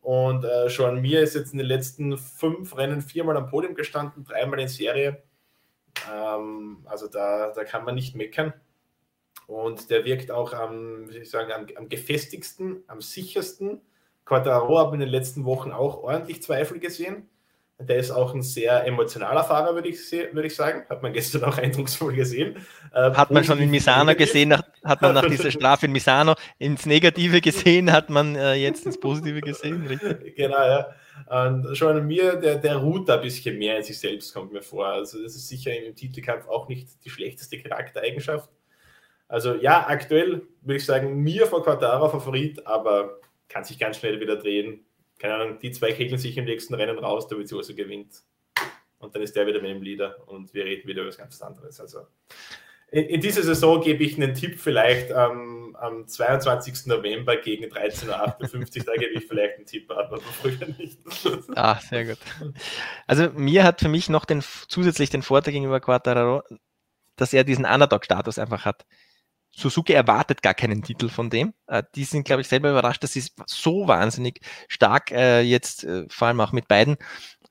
Und 0.01 0.45
äh, 0.45 0.69
schon 0.69 1.01
mir 1.01 1.21
ist 1.21 1.35
jetzt 1.35 1.51
in 1.51 1.57
den 1.57 1.67
letzten 1.67 2.17
fünf 2.17 2.77
Rennen 2.77 3.01
viermal 3.01 3.37
am 3.37 3.47
Podium 3.47 3.75
gestanden, 3.75 4.23
dreimal 4.23 4.59
in 4.59 4.67
Serie. 4.67 5.21
Ähm, 6.11 6.85
also 6.85 7.07
da, 7.07 7.51
da 7.53 7.63
kann 7.63 7.83
man 7.83 7.95
nicht 7.95 8.15
meckern. 8.15 8.53
Und 9.49 9.89
der 9.89 10.05
wirkt 10.05 10.29
auch 10.29 10.53
am, 10.53 11.09
ich 11.09 11.31
sagen, 11.31 11.51
am, 11.51 11.65
am 11.75 11.89
gefestigsten, 11.89 12.83
am 12.85 13.01
sichersten. 13.01 13.81
Quattaro 14.23 14.77
habe 14.77 14.93
in 14.93 14.99
den 14.99 15.09
letzten 15.09 15.43
Wochen 15.43 15.71
auch 15.71 16.03
ordentlich 16.03 16.43
Zweifel 16.43 16.77
gesehen. 16.77 17.27
Der 17.79 17.97
ist 17.97 18.11
auch 18.11 18.35
ein 18.35 18.43
sehr 18.43 18.85
emotionaler 18.85 19.43
Fahrer, 19.43 19.73
würde 19.73 19.89
ich, 19.89 19.99
würde 20.11 20.45
ich 20.45 20.55
sagen. 20.55 20.83
Hat 20.87 21.01
man 21.01 21.13
gestern 21.13 21.45
auch 21.45 21.57
eindrucksvoll 21.57 22.13
gesehen. 22.13 22.57
Äh, 22.93 23.11
hat 23.11 23.31
man 23.31 23.43
schon 23.43 23.57
in 23.57 23.71
Misano 23.71 24.13
gesehen, 24.13 24.53
hat 24.53 25.01
man 25.01 25.15
nach 25.15 25.25
dieser 25.29 25.49
Strafe 25.49 25.87
in 25.87 25.93
Misano 25.93 26.35
ins 26.59 26.85
Negative 26.85 27.41
gesehen, 27.41 27.91
hat 27.91 28.11
man 28.11 28.35
äh, 28.35 28.53
jetzt 28.53 28.85
ins 28.85 28.99
Positive 28.99 29.41
gesehen, 29.41 29.87
richtig? 29.87 30.35
Genau, 30.35 30.57
ja. 30.57 30.89
Und 31.27 31.75
schon 31.75 32.05
mir, 32.05 32.35
der, 32.35 32.57
der 32.57 32.77
ruht 32.77 33.09
da 33.09 33.15
ein 33.15 33.21
bisschen 33.21 33.57
mehr 33.57 33.77
in 33.77 33.83
sich 33.83 33.97
selbst, 33.97 34.31
kommt 34.31 34.53
mir 34.53 34.61
vor. 34.61 34.85
Also 34.85 35.23
das 35.23 35.35
ist 35.35 35.47
sicher 35.47 35.75
im 35.75 35.95
Titelkampf 35.95 36.47
auch 36.47 36.69
nicht 36.69 37.03
die 37.03 37.09
schlechteste 37.09 37.57
Charaktereigenschaft. 37.57 38.49
Also 39.29 39.55
ja, 39.55 39.87
aktuell 39.87 40.41
würde 40.61 40.77
ich 40.77 40.85
sagen, 40.85 41.21
mir 41.21 41.45
vor 41.45 41.63
Quattara 41.63 42.09
Favorit, 42.09 42.65
aber 42.65 43.19
kann 43.47 43.63
sich 43.63 43.79
ganz 43.79 43.97
schnell 43.97 44.19
wieder 44.19 44.35
drehen. 44.35 44.85
Keine 45.19 45.35
Ahnung, 45.35 45.59
die 45.59 45.71
zwei 45.71 45.93
kegeln 45.93 46.19
sich 46.19 46.35
im 46.37 46.45
nächsten 46.45 46.73
Rennen 46.73 46.97
raus, 46.97 47.27
der 47.27 47.37
Vizioso 47.37 47.75
gewinnt. 47.75 48.23
Und 48.97 49.15
dann 49.15 49.21
ist 49.21 49.35
der 49.35 49.47
wieder 49.47 49.61
mit 49.61 49.71
dem 49.71 49.81
Leader 49.81 50.17
und 50.27 50.53
wir 50.53 50.65
reden 50.65 50.87
wieder 50.87 51.01
über 51.01 51.09
was 51.09 51.17
ganz 51.17 51.41
anderes. 51.41 51.79
Also 51.79 52.07
in, 52.91 53.05
in 53.05 53.21
dieser 53.21 53.43
Saison 53.43 53.81
gebe 53.81 54.03
ich 54.03 54.15
einen 54.15 54.33
Tipp 54.33 54.59
vielleicht 54.59 55.11
ähm, 55.11 55.75
am 55.79 56.07
22. 56.07 56.87
November 56.87 57.37
gegen 57.37 57.65
13.58 57.65 58.79
Uhr, 58.79 58.85
da 58.85 58.93
gebe 58.93 59.13
ich 59.13 59.27
vielleicht 59.27 59.57
einen 59.57 59.65
Tipp 59.67 59.91
ab, 59.91 60.11
aber 60.11 60.21
früher 60.21 60.67
nicht. 60.77 60.99
Ah, 61.55 61.79
sehr 61.79 62.05
gut. 62.05 62.17
Also 63.05 63.29
mir 63.35 63.63
hat 63.63 63.79
für 63.79 63.89
mich 63.89 64.09
noch 64.09 64.25
den, 64.25 64.41
zusätzlich 64.67 65.11
den 65.11 65.21
Vorteil 65.21 65.53
gegenüber 65.53 65.79
Quattararo, 65.79 66.41
dass 67.15 67.33
er 67.33 67.43
diesen 67.43 67.65
Underdog-Status 67.65 68.39
einfach 68.39 68.65
hat. 68.65 68.85
Suzuki 69.51 69.93
erwartet 69.93 70.41
gar 70.41 70.53
keinen 70.53 70.83
Titel 70.83 71.09
von 71.09 71.29
dem. 71.29 71.53
Äh, 71.67 71.83
die 71.95 72.03
sind, 72.03 72.23
glaube 72.23 72.41
ich, 72.41 72.47
selber 72.47 72.69
überrascht, 72.71 73.03
dass 73.03 73.13
sie 73.13 73.23
so 73.45 73.87
wahnsinnig 73.87 74.41
stark 74.67 75.11
äh, 75.11 75.41
jetzt, 75.41 75.83
äh, 75.83 76.05
vor 76.09 76.27
allem 76.27 76.41
auch 76.41 76.51
mit 76.51 76.67
beiden 76.67 76.97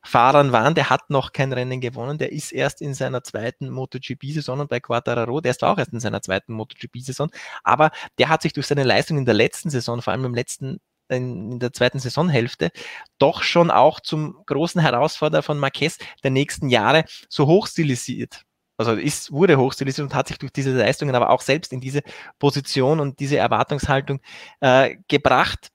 Fahrern 0.03 0.53
waren. 0.53 0.75
Der 0.75 0.91
hat 0.91 1.11
noch 1.11 1.33
kein 1.33 1.53
Rennen 1.53 1.81
gewonnen. 1.81 2.19
Der 2.19 2.33
ist 2.33 2.53
erst 2.53 2.81
in 2.81 2.95
seiner 2.95 3.23
zweiten 3.23 3.69
MotoGP-Saison 3.69 4.61
und 4.61 4.71
bei 4.71 4.81
Quattararo, 4.81 5.41
der 5.41 5.51
ist 5.51 5.65
auch 5.65 5.79
erst 5.79 5.93
in 5.93 6.01
seiner 6.01 6.23
zweiten 6.23 6.53
MotoGP-Saison. 6.53 7.31
Aber 7.65 7.91
der 8.19 8.29
hat 8.29 8.43
sich 8.43 8.53
durch 8.53 8.67
seine 8.67 8.85
Leistung 8.85 9.19
in 9.19 9.25
der 9.27 9.35
letzten 9.35 9.71
Saison, 9.71 10.01
vor 10.01 10.13
allem 10.13 10.25
im 10.25 10.35
letzten 10.35 10.81
in 11.11 11.59
der 11.59 11.73
zweiten 11.73 11.99
Saisonhälfte 11.99 12.71
doch 13.19 13.43
schon 13.43 13.71
auch 13.71 14.01
zum 14.01 14.43
großen 14.45 14.81
Herausforderer 14.81 15.43
von 15.43 15.59
Marquez 15.59 15.97
der 16.23 16.31
nächsten 16.31 16.69
Jahre 16.69 17.05
so 17.31 17.47
hochstilisiert 17.47 18.45
also 18.79 18.93
ist, 18.93 19.33
wurde 19.33 19.59
hochstilisiert 19.59 20.07
und 20.07 20.15
hat 20.15 20.29
sich 20.29 20.39
durch 20.39 20.53
diese 20.53 20.73
Leistungen 20.73 21.15
aber 21.15 21.31
auch 21.31 21.41
selbst 21.41 21.73
in 21.73 21.81
diese 21.81 22.03
Position 22.39 23.01
und 23.01 23.19
diese 23.21 23.37
Erwartungshaltung 23.37 24.21
äh, 24.61 24.97
gebracht. 25.09 25.71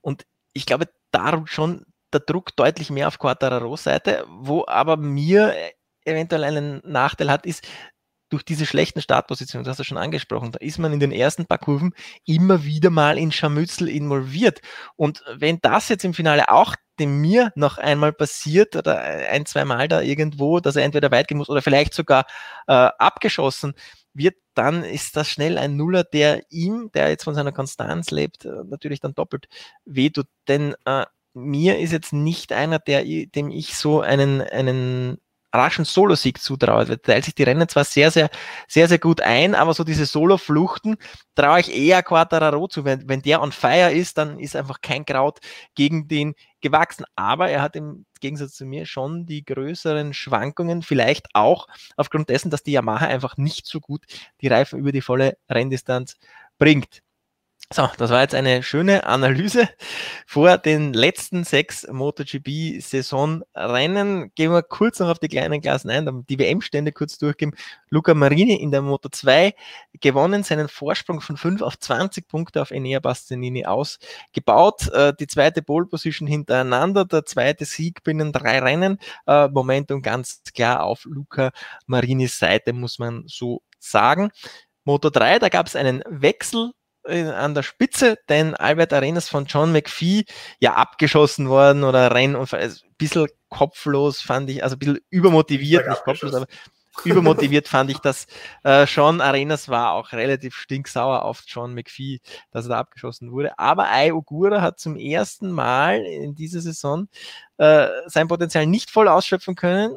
Und 0.00 0.24
ich 0.52 0.64
glaube, 0.64 0.88
da 1.10 1.42
schon 1.46 1.84
der 2.12 2.20
Druck 2.20 2.54
deutlich 2.56 2.90
mehr 2.90 3.08
auf 3.08 3.18
Quattararos 3.18 3.84
Seite, 3.84 4.24
wo 4.28 4.64
aber 4.66 4.96
mir 4.96 5.54
eventuell 6.04 6.44
einen 6.44 6.80
Nachteil 6.84 7.30
hat, 7.30 7.44
ist, 7.44 7.66
durch 8.28 8.44
diese 8.44 8.66
schlechten 8.66 9.00
Startpositionen, 9.00 9.64
das 9.64 9.72
hast 9.72 9.80
du 9.80 9.84
schon 9.84 9.98
angesprochen, 9.98 10.52
da 10.52 10.58
ist 10.58 10.78
man 10.78 10.92
in 10.92 11.00
den 11.00 11.12
ersten 11.12 11.46
paar 11.46 11.58
Kurven 11.58 11.94
immer 12.24 12.64
wieder 12.64 12.90
mal 12.90 13.18
in 13.18 13.32
Scharmützel 13.32 13.88
involviert. 13.88 14.60
Und 14.96 15.22
wenn 15.34 15.58
das 15.60 15.88
jetzt 15.88 16.04
im 16.04 16.14
Finale 16.14 16.50
auch 16.50 16.74
dem 16.98 17.20
mir 17.20 17.52
noch 17.54 17.78
einmal 17.78 18.12
passiert 18.12 18.76
oder 18.76 18.98
ein, 18.98 19.46
zwei 19.46 19.64
Mal 19.64 19.88
da 19.88 20.00
irgendwo, 20.00 20.60
dass 20.60 20.76
er 20.76 20.84
entweder 20.84 21.10
weit 21.10 21.28
gehen 21.28 21.38
muss 21.38 21.48
oder 21.48 21.62
vielleicht 21.62 21.94
sogar 21.94 22.26
äh, 22.66 22.72
abgeschossen 22.72 23.74
wird, 24.14 24.36
dann 24.54 24.82
ist 24.84 25.16
das 25.16 25.28
schnell 25.28 25.58
ein 25.58 25.76
Nuller, 25.76 26.04
der 26.04 26.42
ihm, 26.50 26.90
der 26.92 27.08
jetzt 27.08 27.24
von 27.24 27.34
seiner 27.34 27.52
Konstanz 27.52 28.10
lebt, 28.10 28.44
äh, 28.44 28.64
natürlich 28.64 29.00
dann 29.00 29.14
doppelt 29.14 29.48
wehtut. 29.84 30.26
Denn 30.48 30.74
äh, 30.84 31.06
mir 31.34 31.78
ist 31.78 31.92
jetzt 31.92 32.12
nicht 32.12 32.52
einer, 32.52 32.78
der, 32.78 33.04
dem 33.04 33.50
ich 33.50 33.76
so 33.76 34.00
einen, 34.00 34.40
einen 34.40 35.18
raschen 35.52 35.84
Solo-Sieg 35.84 36.40
zutraue. 36.40 36.88
Er 36.88 37.00
teilt 37.00 37.24
sich 37.24 37.34
die 37.34 37.42
Rennen 37.42 37.68
zwar 37.68 37.84
sehr, 37.84 38.10
sehr, 38.10 38.30
sehr, 38.66 38.88
sehr 38.88 38.98
gut 38.98 39.20
ein, 39.20 39.54
aber 39.54 39.74
so 39.74 39.84
diese 39.84 40.06
Solo-Fluchten 40.06 40.96
traue 41.34 41.60
ich 41.60 41.74
eher 41.74 42.02
Quattararo 42.02 42.68
zu. 42.68 42.84
Wenn, 42.84 43.08
wenn 43.08 43.22
der 43.22 43.42
on 43.42 43.52
fire 43.52 43.92
ist, 43.92 44.18
dann 44.18 44.38
ist 44.38 44.56
einfach 44.56 44.80
kein 44.80 45.04
Kraut 45.04 45.38
gegen 45.74 46.08
den 46.08 46.34
gewachsen. 46.60 47.04
Aber 47.16 47.48
er 47.50 47.62
hat 47.62 47.76
im 47.76 48.04
Gegensatz 48.20 48.54
zu 48.54 48.66
mir 48.66 48.86
schon 48.86 49.26
die 49.26 49.44
größeren 49.44 50.12
Schwankungen, 50.12 50.82
vielleicht 50.82 51.26
auch 51.34 51.66
aufgrund 51.96 52.28
dessen, 52.28 52.50
dass 52.50 52.62
die 52.62 52.72
Yamaha 52.72 53.06
einfach 53.06 53.36
nicht 53.36 53.66
so 53.66 53.80
gut 53.80 54.04
die 54.40 54.48
Reifen 54.48 54.78
über 54.78 54.92
die 54.92 55.02
volle 55.02 55.38
Renndistanz 55.48 56.16
bringt. 56.58 57.02
So, 57.70 57.86
das 57.98 58.10
war 58.10 58.22
jetzt 58.22 58.34
eine 58.34 58.62
schöne 58.62 59.04
Analyse 59.04 59.68
vor 60.26 60.56
den 60.56 60.94
letzten 60.94 61.44
sechs 61.44 61.86
MotoGP-Saisonrennen. 61.86 64.32
Gehen 64.34 64.52
wir 64.52 64.62
kurz 64.62 65.00
noch 65.00 65.10
auf 65.10 65.18
die 65.18 65.28
kleinen 65.28 65.60
Klassen 65.60 65.90
ein, 65.90 66.24
die 66.30 66.38
WM-Stände 66.38 66.92
kurz 66.92 67.18
durchgehen. 67.18 67.54
Luca 67.90 68.14
Marini 68.14 68.54
in 68.54 68.70
der 68.70 68.80
Moto 68.80 69.10
2 69.10 69.54
gewonnen, 70.00 70.44
seinen 70.44 70.68
Vorsprung 70.68 71.20
von 71.20 71.36
5 71.36 71.60
auf 71.60 71.78
20 71.78 72.26
Punkte 72.26 72.62
auf 72.62 72.70
Enea 72.70 73.00
Bastianini 73.00 73.66
ausgebaut. 73.66 74.88
Äh, 74.88 75.12
die 75.20 75.26
zweite 75.26 75.60
Pole-Position 75.60 76.26
hintereinander, 76.26 77.04
der 77.04 77.26
zweite 77.26 77.66
Sieg 77.66 78.02
binnen 78.02 78.32
drei 78.32 78.60
Rennen. 78.60 78.96
Äh, 79.26 79.48
Momentum 79.48 80.00
ganz 80.00 80.40
klar 80.54 80.84
auf 80.84 81.04
Luca 81.04 81.50
Marinis 81.86 82.38
Seite, 82.38 82.72
muss 82.72 82.98
man 82.98 83.24
so 83.26 83.60
sagen. 83.78 84.30
Moto 84.84 85.10
3, 85.10 85.38
da 85.38 85.50
gab 85.50 85.66
es 85.66 85.76
einen 85.76 86.02
Wechsel 86.08 86.72
an 87.08 87.54
der 87.54 87.62
Spitze, 87.62 88.18
denn 88.28 88.54
Albert 88.54 88.92
Arenas 88.92 89.28
von 89.28 89.46
John 89.46 89.72
McPhee 89.72 90.24
ja 90.60 90.74
abgeschossen 90.74 91.48
worden 91.48 91.84
oder 91.84 92.14
Rennunfall, 92.14 92.60
also 92.60 92.84
ein 92.84 92.94
bisschen 92.98 93.26
kopflos 93.48 94.20
fand 94.20 94.50
ich, 94.50 94.62
also 94.62 94.76
ein 94.76 94.78
bisschen 94.78 94.98
übermotiviert, 95.10 95.88
nicht 95.88 96.04
kopflos, 96.04 96.34
aber 96.34 96.46
übermotiviert 97.04 97.68
fand 97.68 97.90
ich 97.90 97.98
das. 97.98 98.26
Äh, 98.64 98.86
Sean 98.86 99.20
Arenas 99.20 99.68
war 99.68 99.92
auch 99.92 100.12
relativ 100.12 100.54
stinksauer 100.56 101.22
auf 101.22 101.44
John 101.46 101.74
McPhee, 101.74 102.20
dass 102.50 102.66
er 102.66 102.70
da 102.70 102.78
abgeschossen 102.78 103.30
wurde. 103.30 103.58
Aber 103.58 103.88
Ai 103.88 104.12
Ogura 104.12 104.60
hat 104.60 104.78
zum 104.78 104.96
ersten 104.96 105.50
Mal 105.50 106.04
in 106.04 106.34
dieser 106.34 106.60
Saison 106.60 107.08
äh, 107.58 107.88
sein 108.06 108.28
Potenzial 108.28 108.66
nicht 108.66 108.90
voll 108.90 109.08
ausschöpfen 109.08 109.54
können 109.54 109.96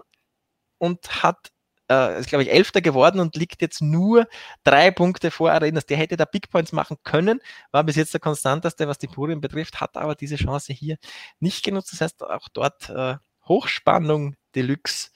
und 0.78 1.24
hat 1.24 1.52
äh, 1.92 2.20
ist, 2.20 2.30
glaube 2.30 2.44
ich, 2.44 2.52
Elfter 2.52 2.82
geworden 2.82 3.20
und 3.20 3.36
liegt 3.36 3.62
jetzt 3.62 3.82
nur 3.82 4.28
drei 4.64 4.92
Punkte 4.92 5.32
vor 5.32 5.52
Arenas. 5.52 5.86
Der 5.86 5.98
hätte 5.98 6.18
da 6.18 6.26
Big 6.26 6.50
Points 6.50 6.72
machen 6.72 6.98
können, 7.04 7.42
war 7.72 7.84
bis 7.84 7.98
jetzt 7.98 8.14
der 8.14 8.22
konstanteste, 8.22 8.88
was 8.88 8.98
die 8.98 9.08
Purien 9.08 9.42
betrifft, 9.42 9.82
hat 9.82 9.98
aber 9.98 10.16
diese 10.16 10.38
Chance 10.38 10.74
hier 10.74 10.98
nicht 11.40 11.64
genutzt. 11.64 11.92
Das 11.92 12.02
heißt, 12.02 12.24
auch 12.24 12.48
dort 12.54 12.90
äh, 12.90 13.16
Hochspannung 13.48 14.36
Deluxe. 14.56 15.10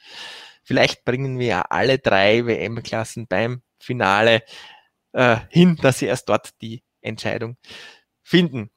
Vielleicht 0.64 1.06
bringen 1.06 1.40
wir 1.40 1.48
ja 1.48 1.62
alle 1.62 2.00
drei 2.00 2.46
WM-Klassen 2.46 3.28
beim 3.28 3.62
Finale 3.80 4.44
äh, 5.14 5.38
hin, 5.50 5.78
dass 5.82 6.00
sie 6.00 6.08
erst 6.08 6.28
dort 6.28 6.60
die 6.62 6.84
Entscheidung 7.02 7.58
finden. 8.24 8.72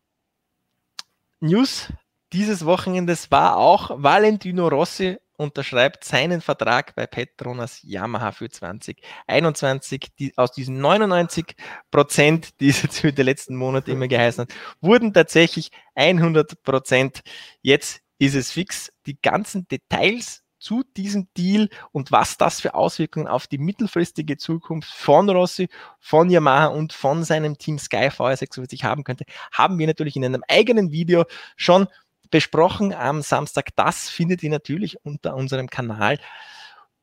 News 1.41 1.89
dieses 2.33 2.67
Wochenendes 2.67 3.31
war 3.31 3.57
auch 3.57 3.91
Valentino 4.03 4.69
Rossi 4.69 5.17
unterschreibt 5.39 6.05
seinen 6.05 6.41
Vertrag 6.41 6.95
bei 6.95 7.07
Petronas 7.07 7.81
Yamaha 7.83 8.33
für 8.33 8.51
2021. 8.51 10.09
Die, 10.19 10.37
aus 10.37 10.53
diesen 10.53 10.81
99 10.81 11.55
Prozent, 11.91 12.61
die 12.61 12.69
es 12.69 12.83
jetzt 12.83 13.01
für 13.01 13.13
die 13.13 13.23
letzten 13.23 13.57
Monate 13.57 13.93
immer 13.93 14.09
geheißen 14.09 14.43
hat, 14.43 14.55
wurden 14.81 15.15
tatsächlich 15.15 15.71
100 15.95 16.63
Prozent. 16.63 17.23
Jetzt 17.63 18.03
ist 18.19 18.35
es 18.35 18.51
fix. 18.51 18.93
Die 19.07 19.21
ganzen 19.21 19.67
Details 19.69 20.43
zu 20.59 20.83
diesem 20.97 21.29
Deal 21.37 21.69
und 21.93 22.11
was 22.11 22.37
das 22.37 22.61
für 22.61 22.75
Auswirkungen 22.75 23.29
auf 23.29 23.47
die 23.47 23.59
mittelfristige 23.59 24.37
Zukunft 24.37 24.93
von 24.93 25.31
Rossi, 25.31 25.69
von 26.01 26.31
Yamaha 26.31 26.67
und 26.67 26.93
von 26.93 27.23
seinem 27.23 27.59
Team 27.59 27.79
Sky 27.79 28.09
VR46 28.09 28.83
haben 28.83 29.05
könnte, 29.05 29.25
haben 29.53 29.79
wir 29.79 29.87
natürlich 29.87 30.17
in 30.17 30.25
einem 30.25 30.43
eigenen 30.49 30.91
Video 30.91 31.25
schon 31.57 31.87
besprochen 32.31 32.93
am 32.93 33.23
Samstag. 33.23 33.69
Das 33.77 34.09
findet 34.09 34.43
ihr 34.43 34.51
natürlich 34.51 35.05
unter 35.05 35.35
unserem 35.35 35.69
Kanal 35.69 36.19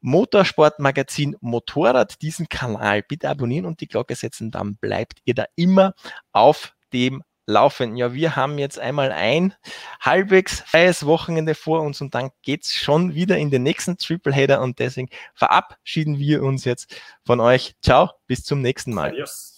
Motorsportmagazin 0.01 1.35
Motorrad. 1.41 2.21
Diesen 2.21 2.47
Kanal 2.47 3.01
bitte 3.01 3.29
abonnieren 3.29 3.65
und 3.65 3.81
die 3.81 3.87
Glocke 3.87 4.15
setzen, 4.15 4.51
dann 4.51 4.75
bleibt 4.75 5.19
ihr 5.25 5.33
da 5.33 5.45
immer 5.55 5.93
auf 6.31 6.75
dem 6.93 7.23
Laufen. 7.47 7.95
Ja, 7.95 8.13
wir 8.13 8.35
haben 8.35 8.57
jetzt 8.57 8.79
einmal 8.79 9.11
ein 9.11 9.53
halbwegs 10.01 10.61
freies 10.61 11.05
Wochenende 11.05 11.53
vor 11.53 11.81
uns 11.81 12.01
und 12.01 12.15
dann 12.15 12.31
geht's 12.41 12.73
schon 12.73 13.13
wieder 13.13 13.37
in 13.37 13.51
den 13.51 13.63
nächsten 13.63 13.97
Tripleheader 13.97 14.61
und 14.61 14.79
deswegen 14.79 15.09
verabschieden 15.33 16.17
wir 16.17 16.43
uns 16.43 16.65
jetzt 16.65 16.95
von 17.23 17.39
euch. 17.39 17.75
Ciao, 17.81 18.11
bis 18.27 18.43
zum 18.43 18.61
nächsten 18.61 18.93
Mal. 18.93 19.09
Adios. 19.09 19.54